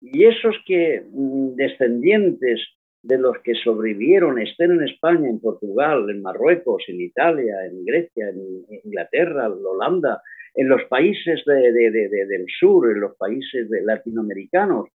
y 0.00 0.24
esos 0.24 0.56
que 0.66 1.02
mm, 1.10 1.54
descendientes 1.56 2.60
de 3.02 3.18
los 3.18 3.38
que 3.42 3.54
sobrevivieron 3.54 4.38
estén 4.38 4.72
en 4.72 4.88
España, 4.88 5.28
en 5.28 5.40
Portugal, 5.40 6.08
en 6.10 6.22
Marruecos, 6.22 6.84
en 6.88 7.00
Italia, 7.00 7.66
en 7.66 7.84
Grecia, 7.84 8.28
en 8.28 8.64
Inglaterra, 8.84 9.46
en 9.46 9.64
Holanda, 9.64 10.22
en 10.54 10.68
los 10.68 10.82
países 10.84 11.42
del 11.46 12.46
sur, 12.58 12.90
en 12.90 13.00
los 13.00 13.16
países 13.16 13.68
latinoamericanos, 13.84 14.88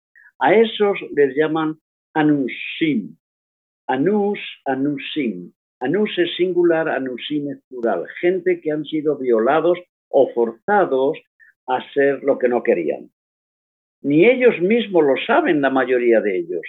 a 0.40 0.54
esos 0.54 0.98
les 1.14 1.36
llaman 1.36 1.78
anusim. 2.14 3.16
Anus, 3.86 4.40
anusim. 4.66 5.52
Anus 5.80 6.10
es 6.18 6.34
singular, 6.36 6.88
anusim 6.88 7.50
es 7.50 7.58
plural. 7.68 8.06
Gente 8.20 8.60
que 8.60 8.72
han 8.72 8.84
sido 8.84 9.18
violados 9.18 9.78
o 10.08 10.28
forzados 10.32 11.18
a 11.68 11.80
ser 11.92 12.22
lo 12.22 12.38
que 12.38 12.48
no 12.48 12.62
querían. 12.62 13.10
Ni 14.02 14.26
ellos 14.26 14.60
mismos 14.60 15.04
lo 15.04 15.14
saben, 15.26 15.60
la 15.60 15.70
mayoría 15.70 16.20
de 16.20 16.38
ellos, 16.38 16.62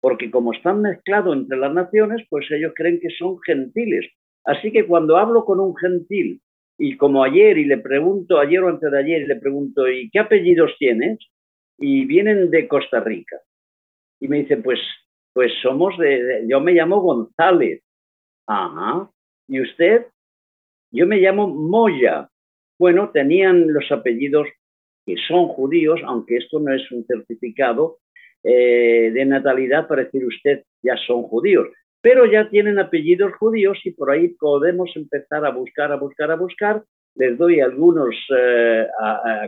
porque 0.00 0.30
como 0.30 0.52
están 0.52 0.82
mezclados 0.82 1.36
entre 1.36 1.58
las 1.58 1.72
naciones, 1.72 2.26
pues 2.28 2.50
ellos 2.50 2.72
creen 2.74 2.98
que 3.00 3.10
son 3.10 3.38
gentiles. 3.40 4.10
Así 4.44 4.72
que 4.72 4.86
cuando 4.86 5.16
hablo 5.16 5.44
con 5.44 5.60
un 5.60 5.76
gentil 5.76 6.40
y 6.76 6.96
como 6.96 7.22
ayer 7.22 7.58
y 7.58 7.64
le 7.64 7.78
pregunto, 7.78 8.38
ayer 8.38 8.62
o 8.62 8.68
antes 8.68 8.90
de 8.90 8.98
ayer, 8.98 9.22
y 9.22 9.26
le 9.26 9.36
pregunto, 9.36 9.88
¿y 9.88 10.10
qué 10.10 10.18
apellidos 10.18 10.72
tienes? 10.78 11.18
Y 11.78 12.04
vienen 12.04 12.50
de 12.50 12.66
Costa 12.66 12.98
Rica. 13.00 13.36
Y 14.20 14.26
me 14.26 14.38
dice, 14.38 14.56
pues, 14.56 14.80
pues 15.32 15.52
somos 15.62 15.96
de, 15.98 16.44
yo 16.48 16.60
me 16.60 16.72
llamo 16.72 17.00
González. 17.00 17.82
Ajá. 18.48 19.08
¿Y 19.48 19.60
usted? 19.60 20.06
Yo 20.90 21.06
me 21.06 21.18
llamo 21.18 21.46
Moya. 21.46 22.28
Bueno, 22.78 23.10
tenían 23.10 23.72
los 23.72 23.90
apellidos 23.92 24.48
que 25.06 25.16
son 25.28 25.48
judíos, 25.48 26.00
aunque 26.04 26.36
esto 26.36 26.60
no 26.60 26.74
es 26.74 26.90
un 26.90 27.04
certificado 27.06 27.98
eh, 28.44 29.10
de 29.12 29.24
natalidad 29.24 29.86
para 29.86 30.04
decir 30.04 30.24
usted 30.24 30.64
ya 30.82 30.96
son 31.06 31.22
judíos 31.22 31.68
pero 32.02 32.26
ya 32.26 32.50
tienen 32.50 32.78
apellidos 32.78 33.32
judíos 33.36 33.78
y 33.84 33.92
por 33.92 34.10
ahí 34.10 34.28
podemos 34.28 34.90
empezar 34.96 35.46
a 35.46 35.50
buscar, 35.50 35.92
a 35.92 35.96
buscar, 35.96 36.30
a 36.32 36.36
buscar. 36.36 36.82
Les 37.14 37.38
doy 37.38 37.60
algunos 37.60 38.14
eh, 38.36 38.88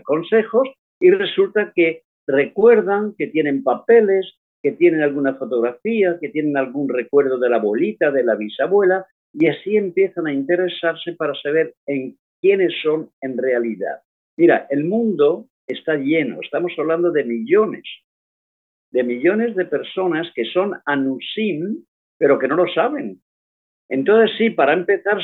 consejos 0.04 0.68
y 1.00 1.10
resulta 1.10 1.72
que 1.74 2.02
recuerdan 2.26 3.14
que 3.18 3.26
tienen 3.26 3.64
papeles, 3.64 4.38
que 4.62 4.72
tienen 4.72 5.02
alguna 5.02 5.34
fotografía, 5.34 6.16
que 6.20 6.28
tienen 6.28 6.56
algún 6.56 6.88
recuerdo 6.88 7.38
de 7.38 7.50
la 7.50 7.56
abuelita, 7.56 8.12
de 8.12 8.22
la 8.22 8.36
bisabuela, 8.36 9.04
y 9.32 9.48
así 9.48 9.76
empiezan 9.76 10.28
a 10.28 10.32
interesarse 10.32 11.12
para 11.14 11.34
saber 11.34 11.74
en 11.86 12.16
quiénes 12.40 12.72
son 12.82 13.10
en 13.20 13.36
realidad. 13.36 13.98
Mira, 14.36 14.66
el 14.70 14.84
mundo 14.84 15.46
está 15.66 15.96
lleno, 15.96 16.38
estamos 16.42 16.72
hablando 16.76 17.10
de 17.12 17.24
millones, 17.24 17.84
de 18.90 19.02
millones 19.02 19.54
de 19.56 19.64
personas 19.64 20.30
que 20.34 20.44
son 20.44 20.74
anusim, 20.86 21.84
pero 22.18 22.38
que 22.38 22.48
no 22.48 22.56
lo 22.56 22.66
saben. 22.72 23.20
Entonces 23.88 24.36
sí, 24.38 24.50
para 24.50 24.72
empezar 24.72 25.18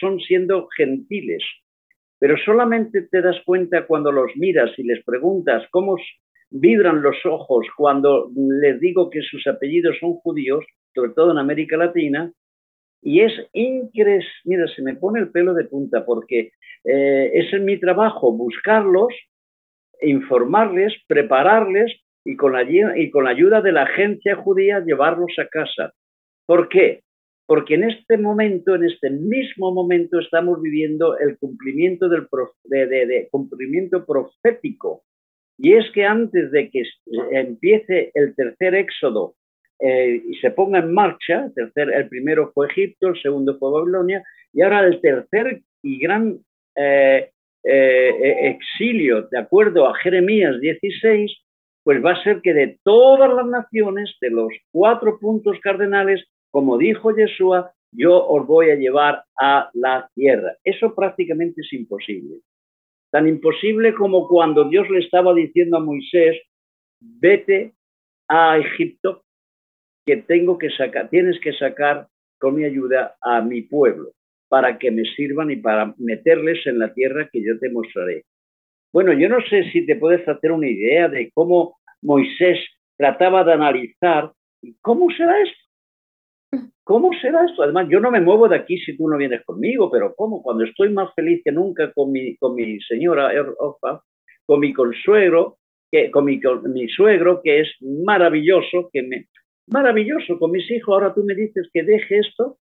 son 0.00 0.20
siendo 0.20 0.68
gentiles, 0.76 1.42
pero 2.18 2.36
solamente 2.38 3.02
te 3.02 3.20
das 3.20 3.36
cuenta 3.44 3.86
cuando 3.86 4.12
los 4.12 4.30
miras 4.36 4.70
y 4.78 4.84
les 4.84 5.04
preguntas 5.04 5.66
cómo 5.70 5.96
vibran 6.50 7.02
los 7.02 7.16
ojos 7.26 7.66
cuando 7.76 8.30
les 8.36 8.78
digo 8.80 9.10
que 9.10 9.20
sus 9.22 9.46
apellidos 9.46 9.96
son 9.98 10.14
judíos, 10.14 10.64
sobre 10.94 11.10
todo 11.10 11.32
en 11.32 11.38
América 11.38 11.76
Latina, 11.76 12.32
y 13.04 13.20
es 13.20 13.32
increíble, 13.52 14.26
mira, 14.44 14.66
se 14.74 14.80
me 14.80 14.96
pone 14.96 15.20
el 15.20 15.30
pelo 15.30 15.52
de 15.52 15.64
punta 15.64 16.06
porque 16.06 16.52
eh, 16.84 17.30
es 17.34 17.60
mi 17.60 17.78
trabajo 17.78 18.32
buscarlos, 18.32 19.12
informarles, 20.00 20.94
prepararles 21.06 21.92
y 22.24 22.34
con, 22.36 22.54
la, 22.54 22.62
y 22.62 23.10
con 23.10 23.24
la 23.24 23.30
ayuda 23.30 23.60
de 23.60 23.72
la 23.72 23.82
agencia 23.82 24.36
judía 24.36 24.80
llevarlos 24.80 25.32
a 25.38 25.46
casa. 25.48 25.92
¿Por 26.46 26.70
qué? 26.70 27.02
Porque 27.46 27.74
en 27.74 27.84
este 27.84 28.16
momento, 28.16 28.74
en 28.74 28.84
este 28.84 29.10
mismo 29.10 29.70
momento, 29.70 30.18
estamos 30.18 30.62
viviendo 30.62 31.18
el 31.18 31.36
cumplimiento 31.38 32.08
del 32.08 32.26
de, 32.64 33.28
cumplimiento 33.30 34.06
profético. 34.06 35.02
Y 35.58 35.74
es 35.74 35.84
que 35.92 36.06
antes 36.06 36.50
de 36.52 36.70
que 36.70 36.84
empiece 37.32 38.10
el 38.14 38.34
tercer 38.34 38.74
éxodo 38.74 39.34
eh, 39.86 40.22
y 40.30 40.34
se 40.36 40.50
ponga 40.50 40.78
en 40.78 40.94
marcha, 40.94 41.44
el, 41.44 41.52
tercer, 41.52 41.92
el 41.92 42.08
primero 42.08 42.50
fue 42.54 42.68
Egipto, 42.68 43.08
el 43.08 43.20
segundo 43.20 43.58
fue 43.58 43.70
Babilonia, 43.70 44.24
y 44.50 44.62
ahora 44.62 44.80
el 44.80 44.98
tercer 45.02 45.60
y 45.82 45.98
gran 45.98 46.38
eh, 46.74 47.30
eh, 47.62 48.48
exilio, 48.48 49.28
de 49.30 49.38
acuerdo 49.38 49.86
a 49.86 49.94
Jeremías 49.96 50.58
16, 50.58 51.36
pues 51.82 52.02
va 52.02 52.12
a 52.12 52.22
ser 52.22 52.40
que 52.40 52.54
de 52.54 52.78
todas 52.82 53.30
las 53.34 53.46
naciones, 53.46 54.16
de 54.22 54.30
los 54.30 54.48
cuatro 54.72 55.18
puntos 55.20 55.58
cardenales, 55.60 56.24
como 56.50 56.78
dijo 56.78 57.14
Yeshua, 57.14 57.70
yo 57.92 58.26
os 58.26 58.46
voy 58.46 58.70
a 58.70 58.76
llevar 58.76 59.24
a 59.38 59.68
la 59.74 60.08
tierra. 60.14 60.56
Eso 60.64 60.94
prácticamente 60.94 61.60
es 61.60 61.70
imposible. 61.74 62.38
Tan 63.10 63.28
imposible 63.28 63.92
como 63.92 64.28
cuando 64.28 64.64
Dios 64.64 64.88
le 64.88 65.00
estaba 65.00 65.34
diciendo 65.34 65.76
a 65.76 65.80
Moisés, 65.80 66.40
vete 67.00 67.74
a 68.28 68.56
Egipto, 68.56 69.23
que 70.06 70.18
tengo 70.18 70.58
que 70.58 70.70
sacar, 70.70 71.08
tienes 71.08 71.38
que 71.40 71.52
sacar 71.52 72.08
con 72.38 72.54
mi 72.56 72.64
ayuda 72.64 73.16
a 73.20 73.40
mi 73.40 73.62
pueblo 73.62 74.12
para 74.48 74.78
que 74.78 74.90
me 74.90 75.04
sirvan 75.16 75.50
y 75.50 75.56
para 75.56 75.94
meterles 75.98 76.66
en 76.66 76.78
la 76.78 76.92
tierra 76.92 77.28
que 77.32 77.42
yo 77.42 77.58
te 77.58 77.70
mostraré. 77.70 78.24
Bueno, 78.92 79.12
yo 79.12 79.28
no 79.28 79.40
sé 79.48 79.70
si 79.72 79.84
te 79.86 79.96
puedes 79.96 80.26
hacer 80.28 80.52
una 80.52 80.68
idea 80.68 81.08
de 81.08 81.30
cómo 81.34 81.78
Moisés 82.02 82.58
trataba 82.96 83.42
de 83.44 83.54
analizar 83.54 84.30
cómo 84.80 85.10
será 85.10 85.40
esto. 85.42 86.68
¿Cómo 86.84 87.10
será 87.20 87.44
esto? 87.46 87.62
Además, 87.62 87.88
yo 87.90 87.98
no 87.98 88.10
me 88.10 88.20
muevo 88.20 88.46
de 88.46 88.56
aquí 88.56 88.78
si 88.78 88.96
tú 88.96 89.08
no 89.08 89.16
vienes 89.16 89.44
conmigo, 89.44 89.90
pero 89.90 90.14
¿cómo? 90.14 90.42
Cuando 90.42 90.64
estoy 90.64 90.90
más 90.90 91.12
feliz 91.14 91.40
que 91.42 91.50
nunca 91.50 91.92
con 91.92 92.12
mi, 92.12 92.36
con 92.36 92.54
mi 92.54 92.78
señora 92.82 93.32
Ofa, 93.58 94.02
con 94.46 94.60
mi 94.60 94.72
consuegro, 94.72 95.56
que, 95.90 96.10
con, 96.10 96.26
mi, 96.26 96.40
con 96.40 96.72
mi 96.72 96.88
suegro, 96.88 97.40
que 97.42 97.60
es 97.60 97.70
maravilloso, 97.80 98.90
que 98.92 99.02
me, 99.02 99.26
maravilloso 99.66 100.38
con 100.38 100.50
mis 100.50 100.70
hijos, 100.70 100.92
ahora 100.92 101.14
tú 101.14 101.24
me 101.24 101.34
dices 101.34 101.68
que 101.72 101.82
deje 101.82 102.18
esto, 102.18 102.58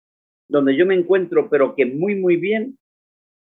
donde 0.49 0.77
yo 0.77 0.87
me 0.87 0.95
encuentro, 0.95 1.49
pero 1.51 1.75
que 1.75 1.87
muy, 1.87 2.15
muy 2.15 2.37
bien, 2.37 2.79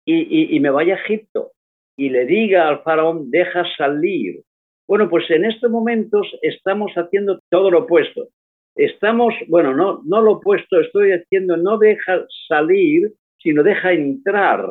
y, 0.05 0.55
y, 0.55 0.59
me 0.59 0.71
vaya 0.71 0.95
a 0.95 0.97
Egipto 0.97 1.51
y 1.95 2.09
le 2.09 2.25
diga 2.25 2.67
al 2.67 2.81
faraón, 2.81 3.29
deja 3.29 3.63
salir. 3.77 4.41
Bueno, 4.87 5.07
pues 5.07 5.29
en 5.29 5.45
estos 5.45 5.69
momentos 5.69 6.25
estamos 6.41 6.91
haciendo 6.93 7.39
todo 7.49 7.69
lo 7.69 7.81
opuesto. 7.83 8.29
Estamos, 8.75 9.35
bueno, 9.47 9.75
no, 9.75 10.01
no 10.05 10.21
lo 10.21 10.33
opuesto, 10.33 10.79
estoy 10.79 11.11
diciendo, 11.15 11.57
no 11.57 11.77
deja 11.77 12.25
salir, 12.47 13.13
sino 13.37 13.61
deja 13.61 13.91
entrar. 13.91 14.65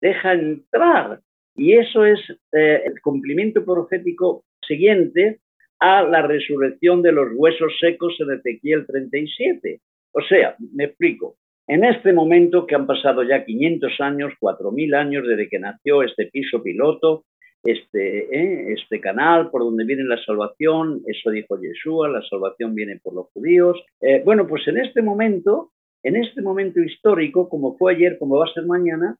Deja 0.00 0.32
entrar. 0.32 1.20
Y 1.54 1.74
eso 1.74 2.04
es 2.06 2.20
eh, 2.52 2.82
el 2.86 3.00
cumplimiento 3.02 3.64
profético 3.64 4.44
siguiente 4.66 5.40
a 5.84 6.02
la 6.02 6.22
resurrección 6.22 7.02
de 7.02 7.12
los 7.12 7.28
huesos 7.34 7.74
secos 7.78 8.16
en 8.18 8.32
Ezequiel 8.32 8.86
37. 8.86 9.80
O 10.12 10.22
sea, 10.22 10.56
me 10.72 10.84
explico. 10.84 11.36
En 11.66 11.84
este 11.84 12.14
momento 12.14 12.66
que 12.66 12.74
han 12.74 12.86
pasado 12.86 13.22
ya 13.22 13.44
500 13.44 14.00
años, 14.00 14.32
4.000 14.40 14.94
años 14.96 15.26
desde 15.28 15.46
que 15.48 15.58
nació 15.58 16.02
este 16.02 16.26
piso 16.32 16.62
piloto, 16.62 17.24
este, 17.62 18.34
¿eh? 18.34 18.72
este 18.72 18.98
canal 19.00 19.50
por 19.50 19.62
donde 19.62 19.84
viene 19.84 20.04
la 20.04 20.22
salvación, 20.24 21.02
eso 21.06 21.30
dijo 21.30 21.60
Yeshua, 21.60 22.08
la 22.08 22.22
salvación 22.30 22.74
viene 22.74 22.98
por 23.02 23.14
los 23.14 23.26
judíos. 23.32 23.78
Eh, 24.00 24.22
bueno, 24.24 24.46
pues 24.46 24.66
en 24.68 24.78
este 24.78 25.02
momento, 25.02 25.70
en 26.02 26.16
este 26.16 26.40
momento 26.40 26.80
histórico, 26.80 27.50
como 27.50 27.76
fue 27.76 27.94
ayer, 27.94 28.16
como 28.18 28.38
va 28.38 28.46
a 28.46 28.54
ser 28.54 28.64
mañana, 28.64 29.16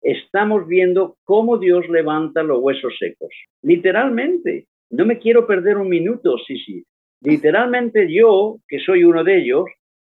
estamos 0.00 0.66
viendo 0.66 1.16
cómo 1.24 1.58
Dios 1.58 1.86
levanta 1.90 2.42
los 2.42 2.62
huesos 2.62 2.94
secos. 2.98 3.30
Literalmente, 3.62 4.66
no 4.90 5.04
me 5.04 5.18
quiero 5.18 5.46
perder 5.46 5.76
un 5.76 5.88
minuto, 5.88 6.36
sí, 6.46 6.58
sí. 6.58 6.84
Literalmente 7.22 8.12
yo, 8.12 8.58
que 8.68 8.78
soy 8.80 9.04
uno 9.04 9.24
de 9.24 9.38
ellos, 9.38 9.64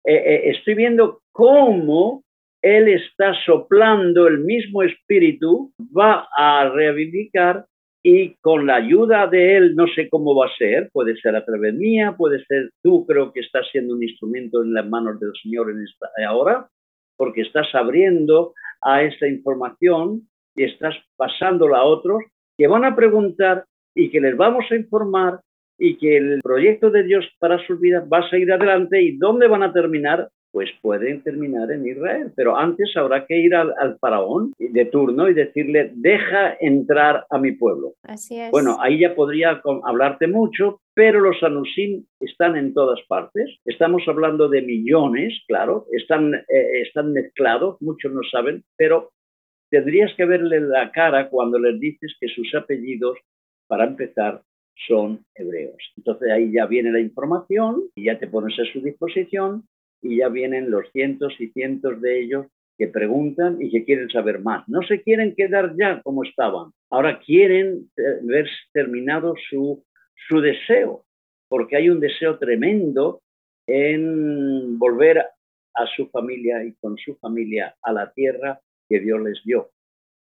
eh, 0.05 0.15
eh, 0.15 0.51
estoy 0.51 0.75
viendo 0.75 1.21
cómo 1.33 2.23
Él 2.63 2.89
está 2.89 3.35
soplando 3.45 4.27
el 4.27 4.41
mismo 4.41 4.83
espíritu, 4.83 5.73
va 5.97 6.29
a 6.37 6.69
revivificar 6.69 7.65
y 8.03 8.35
con 8.41 8.67
la 8.67 8.77
ayuda 8.77 9.27
de 9.27 9.57
Él, 9.57 9.75
no 9.75 9.87
sé 9.89 10.09
cómo 10.09 10.35
va 10.35 10.47
a 10.47 10.57
ser, 10.57 10.89
puede 10.93 11.17
ser 11.17 11.37
a 11.37 11.45
través 11.45 11.75
mía, 11.75 12.15
puede 12.17 12.45
ser 12.45 12.71
tú, 12.83 13.07
creo 13.07 13.33
que 13.33 13.41
estás 13.41 13.67
siendo 13.71 13.95
un 13.95 14.03
instrumento 14.03 14.63
en 14.63 14.73
las 14.75 14.89
manos 14.89 15.19
del 15.21 15.33
Señor 15.43 15.71
en 15.71 15.83
esta, 15.83 16.09
ahora, 16.27 16.69
porque 17.17 17.43
estás 17.43 17.75
abriendo 17.75 18.55
a 18.83 19.03
esa 19.03 19.27
información 19.27 20.29
y 20.55 20.65
estás 20.65 20.95
pasándola 21.17 21.79
a 21.79 21.85
otros 21.85 22.23
que 22.57 22.67
van 22.67 22.85
a 22.85 22.97
preguntar 22.97 23.65
y 23.95 24.11
que 24.11 24.21
les 24.21 24.37
vamos 24.37 24.65
a 24.71 24.77
informar 24.77 25.41
y 25.79 25.97
que 25.97 26.17
el 26.17 26.41
proyecto 26.43 26.91
de 26.91 27.05
Dios 27.05 27.25
para 27.39 27.65
sus 27.67 27.81
vidas 27.81 28.05
va 28.13 28.19
a 28.19 28.31
seguir 28.31 28.53
adelante 28.53 29.01
y 29.01 29.17
dónde 29.17 29.47
van 29.47 29.63
a 29.63 29.73
terminar, 29.73 30.29
pues 30.51 30.71
pueden 30.83 31.23
terminar 31.23 31.71
en 31.71 31.87
Israel, 31.87 32.33
pero 32.35 32.57
antes 32.57 32.97
habrá 32.97 33.27
que 33.27 33.37
ir 33.37 33.55
al, 33.55 33.99
faraón 34.01 34.53
de 34.59 34.85
turno 34.87 35.29
y 35.29 35.35
decirle, 35.35 35.93
deja 35.95 36.57
entrar 36.61 37.27
a 37.31 37.39
mi 37.39 37.53
pueblo. 37.53 37.95
Así 38.03 38.41
es. 38.41 38.51
Bueno, 38.51 38.79
ahí 38.81 39.01
ya 39.01 39.15
podría 39.15 39.61
hablarte 39.85 40.27
mucho, 40.27 40.81
pero 40.95 41.21
los 41.21 41.41
anusim 41.43 42.07
están 42.19 42.57
en 42.57 42.73
todas 42.73 42.99
partes. 43.09 43.59
Estamos 43.65 44.03
hablando 44.09 44.49
de 44.49 44.63
millones, 44.63 45.35
claro, 45.47 45.85
están, 45.93 46.35
eh, 46.35 46.83
están 46.83 47.13
mezclados, 47.13 47.77
muchos 47.81 48.13
no 48.13 48.23
saben, 48.29 48.65
pero 48.77 49.11
tendrías 49.71 50.13
que 50.17 50.25
verle 50.25 50.61
la 50.61 50.91
cara 50.93 51.29
cuando 51.29 51.59
les 51.59 51.79
dices 51.79 52.17
que 52.19 52.29
sus 52.29 52.53
apellidos 52.55 53.19
para 53.69 53.85
empezar, 53.85 54.43
son 54.87 55.25
hebreos. 55.35 55.77
Entonces 55.97 56.31
ahí 56.31 56.53
ya 56.53 56.67
viene 56.67 56.91
la 56.91 57.01
información 57.01 57.85
y 57.95 58.05
ya 58.05 58.19
te 58.19 58.27
pones 58.27 58.59
a 58.59 58.73
su 58.73 58.81
disposición 58.81 59.65
y 60.03 60.19
ya 60.19 60.29
vienen 60.29 60.71
los 60.71 60.91
cientos 60.93 61.35
y 61.39 61.49
cientos 61.49 62.01
de 62.01 62.21
ellos 62.21 62.47
que 62.77 62.87
preguntan 62.87 63.61
y 63.61 63.71
que 63.71 63.85
quieren 63.85 64.09
saber 64.09 64.41
más. 64.41 64.69
No 64.69 64.81
se 64.83 65.03
quieren 65.03 65.35
quedar 65.37 65.75
ya 65.77 66.01
como 66.03 66.23
estaban. 66.23 66.71
Ahora 66.91 67.19
quieren 67.19 67.91
eh, 67.97 68.03
ver 68.23 68.49
terminado 68.73 69.35
su, 69.51 69.85
su 70.29 70.41
deseo, 70.41 71.05
porque 71.49 71.77
hay 71.77 71.91
un 71.91 71.99
deseo 71.99 72.39
tremendo 72.39 73.21
en 73.67 74.79
volver 74.79 75.19
a 75.19 75.87
su 75.97 76.09
familia 76.09 76.65
y 76.65 76.75
con 76.75 76.97
su 76.97 77.17
familia 77.17 77.77
a 77.83 77.93
la 77.93 78.13
tierra 78.13 78.61
que 78.89 79.01
Dios 79.01 79.21
les 79.21 79.43
dio. 79.45 79.71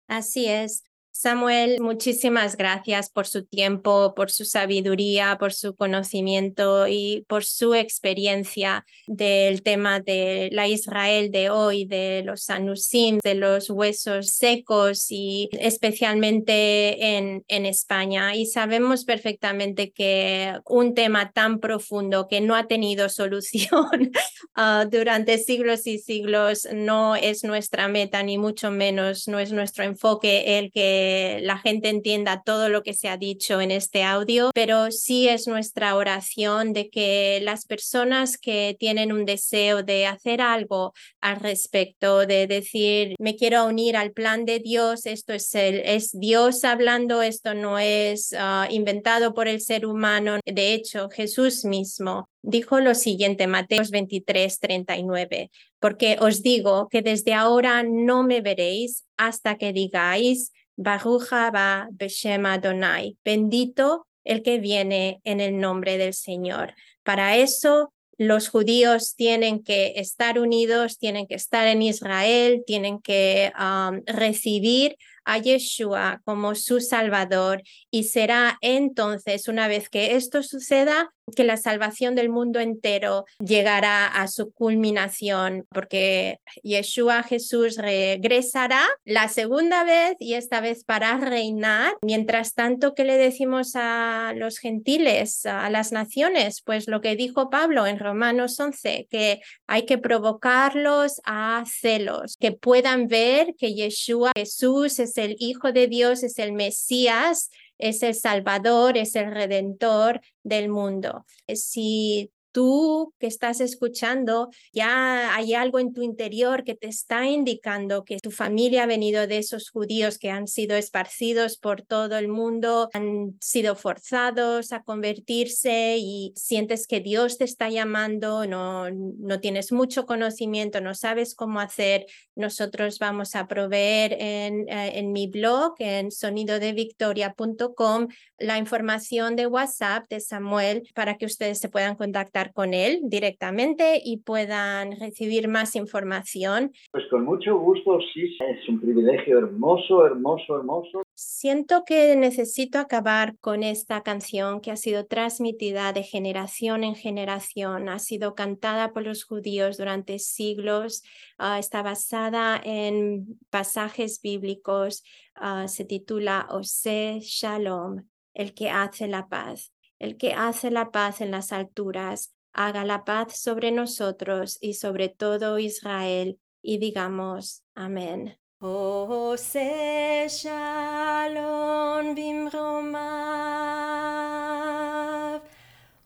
Así 0.07 0.47
es. 0.47 0.88
Samuel, 1.11 1.81
muchísimas 1.81 2.55
gracias 2.55 3.09
por 3.09 3.27
su 3.27 3.43
tiempo, 3.43 4.13
por 4.15 4.31
su 4.31 4.45
sabiduría, 4.45 5.37
por 5.37 5.51
su 5.53 5.75
conocimiento 5.75 6.87
y 6.87 7.25
por 7.27 7.43
su 7.43 7.73
experiencia 7.73 8.85
del 9.07 9.63
tema 9.63 9.99
de 9.99 10.49
la 10.53 10.67
Israel 10.67 11.31
de 11.31 11.49
hoy, 11.49 11.85
de 11.85 12.23
los 12.23 12.49
anusim, 12.49 13.19
de 13.23 13.35
los 13.35 13.69
huesos 13.69 14.27
secos 14.27 15.07
y 15.09 15.49
especialmente 15.59 17.17
en, 17.17 17.43
en 17.47 17.65
España. 17.65 18.35
Y 18.35 18.45
sabemos 18.45 19.03
perfectamente 19.03 19.91
que 19.91 20.53
un 20.65 20.93
tema 20.93 21.31
tan 21.31 21.59
profundo 21.59 22.27
que 22.29 22.39
no 22.39 22.55
ha 22.55 22.67
tenido 22.67 23.09
solución 23.09 24.11
uh, 24.55 24.89
durante 24.89 25.37
siglos 25.37 25.85
y 25.87 25.99
siglos 25.99 26.67
no 26.73 27.15
es 27.15 27.43
nuestra 27.43 27.87
meta, 27.87 28.23
ni 28.23 28.37
mucho 28.37 28.71
menos 28.71 29.27
no 29.27 29.39
es 29.39 29.51
nuestro 29.51 29.83
enfoque 29.83 30.59
el 30.59 30.71
que 30.71 30.98
la 31.41 31.57
gente 31.57 31.89
entienda 31.89 32.43
todo 32.43 32.69
lo 32.69 32.83
que 32.83 32.93
se 32.93 33.09
ha 33.09 33.17
dicho 33.17 33.61
en 33.61 33.71
este 33.71 34.03
audio, 34.03 34.51
pero 34.53 34.91
sí 34.91 35.27
es 35.27 35.47
nuestra 35.47 35.95
oración 35.95 36.73
de 36.73 36.89
que 36.89 37.39
las 37.43 37.65
personas 37.65 38.37
que 38.37 38.75
tienen 38.79 39.11
un 39.11 39.25
deseo 39.25 39.83
de 39.83 40.05
hacer 40.05 40.41
algo 40.41 40.93
al 41.21 41.39
respecto, 41.39 42.25
de 42.25 42.47
decir, 42.47 43.15
me 43.19 43.35
quiero 43.35 43.65
unir 43.65 43.97
al 43.97 44.11
plan 44.11 44.45
de 44.45 44.59
Dios, 44.59 45.05
esto 45.05 45.33
es, 45.33 46.11
Dios 46.13 46.63
hablando, 46.63 47.21
esto 47.21 47.53
no 47.53 47.79
es 47.79 48.33
ah, 48.37 48.67
inventado 48.69 49.33
por 49.33 49.47
el 49.47 49.61
ser 49.61 49.85
humano. 49.85 50.39
De 50.45 50.73
hecho, 50.73 51.09
Jesús 51.09 51.65
mismo 51.65 52.29
dijo 52.41 52.79
lo 52.79 52.95
siguiente, 52.95 53.47
Mateos 53.47 53.91
23, 53.91 54.59
39, 54.59 55.51
porque 55.79 56.17
os 56.19 56.41
digo 56.41 56.87
que 56.89 57.01
desde 57.01 57.33
ahora 57.33 57.83
no 57.83 58.23
me 58.23 58.41
veréis 58.41 59.05
hasta 59.17 59.57
que 59.57 59.73
digáis, 59.73 60.51
Baruch 60.79 61.33
haba 61.33 61.89
Beshem 61.91 62.45
Adonai. 62.45 63.17
Bendito 63.25 64.07
el 64.23 64.41
que 64.43 64.59
viene 64.59 65.19
en 65.25 65.41
el 65.41 65.59
nombre 65.59 65.97
del 65.97 66.13
Señor. 66.13 66.73
Para 67.03 67.35
eso 67.35 67.91
los 68.17 68.47
judíos 68.47 69.15
tienen 69.15 69.61
que 69.61 69.93
estar 69.97 70.39
unidos, 70.39 70.97
tienen 70.97 71.27
que 71.27 71.35
estar 71.35 71.67
en 71.67 71.81
Israel, 71.81 72.63
tienen 72.65 72.99
que 72.99 73.51
um, 73.59 74.01
recibir 74.05 74.95
a 75.25 75.37
Yeshua 75.37 76.21
como 76.23 76.55
su 76.55 76.79
Salvador 76.79 77.61
y 77.91 78.05
será 78.05 78.57
entonces, 78.61 79.47
una 79.47 79.67
vez 79.67 79.89
que 79.89 80.15
esto 80.15 80.43
suceda, 80.43 81.13
que 81.35 81.43
la 81.43 81.57
salvación 81.57 82.15
del 82.15 82.29
mundo 82.29 82.59
entero 82.59 83.25
llegará 83.39 84.07
a 84.07 84.27
su 84.27 84.51
culminación, 84.51 85.65
porque 85.69 86.39
Yeshua 86.63 87.23
Jesús 87.23 87.77
regresará 87.77 88.81
la 89.05 89.29
segunda 89.29 89.83
vez 89.83 90.15
y 90.19 90.33
esta 90.33 90.61
vez 90.61 90.83
para 90.83 91.17
reinar. 91.17 91.93
Mientras 92.01 92.53
tanto, 92.53 92.93
¿qué 92.93 93.03
le 93.03 93.17
decimos 93.17 93.71
a 93.75 94.33
los 94.35 94.57
gentiles, 94.59 95.45
a 95.45 95.69
las 95.69 95.91
naciones? 95.91 96.61
Pues 96.65 96.87
lo 96.87 97.01
que 97.01 97.15
dijo 97.15 97.49
Pablo 97.49 97.87
en 97.87 97.99
Romanos 97.99 98.59
11, 98.59 99.07
que 99.09 99.41
hay 99.67 99.85
que 99.85 99.97
provocarlos 99.97 101.21
a 101.25 101.63
celos, 101.65 102.37
que 102.39 102.51
puedan 102.51 103.07
ver 103.07 103.55
que 103.57 103.73
Yeshua 103.73 104.31
Jesús 104.35 104.99
es 104.99 105.17
el 105.17 105.35
Hijo 105.39 105.71
de 105.71 105.87
Dios, 105.87 106.23
es 106.23 106.39
el 106.39 106.53
Mesías, 106.53 107.49
es 107.79 108.03
el 108.03 108.13
Salvador, 108.13 108.97
es 108.97 109.15
el 109.15 109.31
Redentor 109.33 110.21
del 110.43 110.69
mundo. 110.69 111.25
Si 111.47 112.31
tú 112.51 113.13
que 113.19 113.27
estás 113.27 113.61
escuchando, 113.61 114.49
ya 114.73 115.35
hay 115.35 115.53
algo 115.53 115.79
en 115.79 115.93
tu 115.93 116.01
interior 116.01 116.63
que 116.63 116.75
te 116.75 116.87
está 116.87 117.27
indicando 117.27 118.03
que 118.03 118.17
tu 118.19 118.31
familia 118.31 118.83
ha 118.83 118.87
venido 118.87 119.27
de 119.27 119.37
esos 119.37 119.69
judíos 119.69 120.17
que 120.17 120.29
han 120.29 120.47
sido 120.47 120.75
esparcidos 120.75 121.57
por 121.57 121.81
todo 121.81 122.17
el 122.17 122.27
mundo, 122.27 122.89
han 122.93 123.37
sido 123.39 123.75
forzados 123.75 124.71
a 124.71 124.83
convertirse 124.83 125.97
y 125.97 126.33
sientes 126.35 126.87
que 126.87 126.99
Dios 126.99 127.37
te 127.37 127.45
está 127.45 127.69
llamando, 127.69 128.45
no, 128.47 128.89
no 128.89 129.39
tienes 129.39 129.71
mucho 129.71 130.05
conocimiento, 130.05 130.81
no 130.81 130.95
sabes 130.95 131.35
cómo 131.35 131.59
hacer, 131.59 132.05
nosotros 132.35 132.99
vamos 132.99 133.35
a 133.35 133.47
proveer 133.47 134.13
en, 134.19 134.67
eh, 134.69 134.99
en 134.99 135.11
mi 135.11 135.27
blog, 135.27 135.75
en 135.79 136.11
sonidodevictoria.com, 136.11 138.07
la 138.39 138.57
información 138.57 139.35
de 139.35 139.47
WhatsApp 139.47 140.07
de 140.09 140.19
Samuel 140.19 140.89
para 140.93 141.17
que 141.17 141.25
ustedes 141.25 141.59
se 141.59 141.69
puedan 141.69 141.95
contactar 141.95 142.38
contactar 142.39 142.53
con 142.53 142.73
él 142.73 143.01
directamente 143.03 144.01
y 144.03 144.17
puedan 144.17 144.99
recibir 144.99 145.47
más 145.47 145.75
información. 145.75 146.71
Pues 146.91 147.03
con 147.09 147.25
mucho 147.25 147.57
gusto, 147.57 147.99
sí, 148.13 148.37
es 148.39 148.69
un 148.69 148.79
privilegio 148.79 149.39
hermoso, 149.39 150.05
hermoso, 150.05 150.57
hermoso. 150.57 151.03
Siento 151.15 151.83
que 151.85 152.15
necesito 152.15 152.79
acabar 152.79 153.35
con 153.39 153.63
esta 153.63 154.01
canción 154.01 154.61
que 154.61 154.71
ha 154.71 154.75
sido 154.75 155.05
transmitida 155.05 155.93
de 155.93 156.03
generación 156.03 156.83
en 156.83 156.95
generación, 156.95 157.89
ha 157.89 157.99
sido 157.99 158.35
cantada 158.35 158.93
por 158.93 159.03
los 159.03 159.23
judíos 159.23 159.77
durante 159.77 160.19
siglos, 160.19 161.03
ah, 161.37 161.59
está 161.59 161.81
basada 161.81 162.61
en 162.63 163.39
pasajes 163.49 164.21
bíblicos, 164.21 165.03
ah, 165.35 165.67
se 165.67 165.85
titula 165.85 166.47
Ose 166.49 167.19
Shalom, 167.21 168.03
el 168.33 168.53
que 168.53 168.69
hace 168.69 169.07
la 169.07 169.27
paz 169.27 169.71
el 169.99 170.17
que 170.17 170.33
hace 170.33 170.71
la 170.71 170.91
paz 170.91 171.21
en 171.21 171.29
las 171.31 171.51
alturas, 171.51 172.33
haga 172.53 172.83
la 172.83 173.05
paz 173.05 173.39
sobre 173.39 173.71
nosotros 173.71 174.57
y 174.61 174.73
sobre 174.73 175.09
todo 175.09 175.59
Israel, 175.59 176.39
y 176.61 176.79
digamos 176.79 177.63
amén. 177.75 178.37
Oh, 178.61 179.37
se 179.37 180.27
shalom 180.29 182.15
bimromav, 182.15 182.99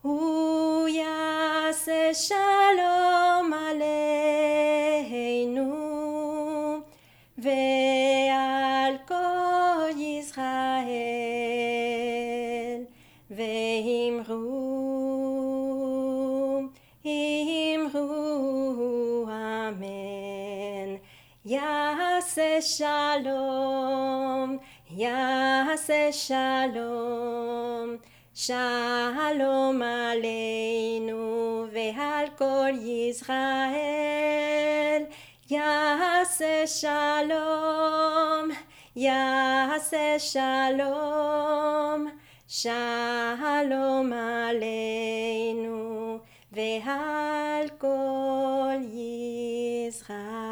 uya 0.03 1.71
se 1.73 2.13
shalom 2.13 2.92
shalom. 26.13 27.99
Shalom 28.33 29.81
aleinu 29.81 31.21
ve'al 31.73 32.27
kol 32.37 32.73
Yisrael. 32.89 34.21
Yase 35.49 36.55
shalom. 36.79 38.45
Yase 38.95 40.19
shalom. 40.31 42.01
Shalom 42.47 44.11
aleinu 44.13 45.79
ve'al 46.55 47.67
kol 47.79 48.79
Yisrael. 49.01 50.42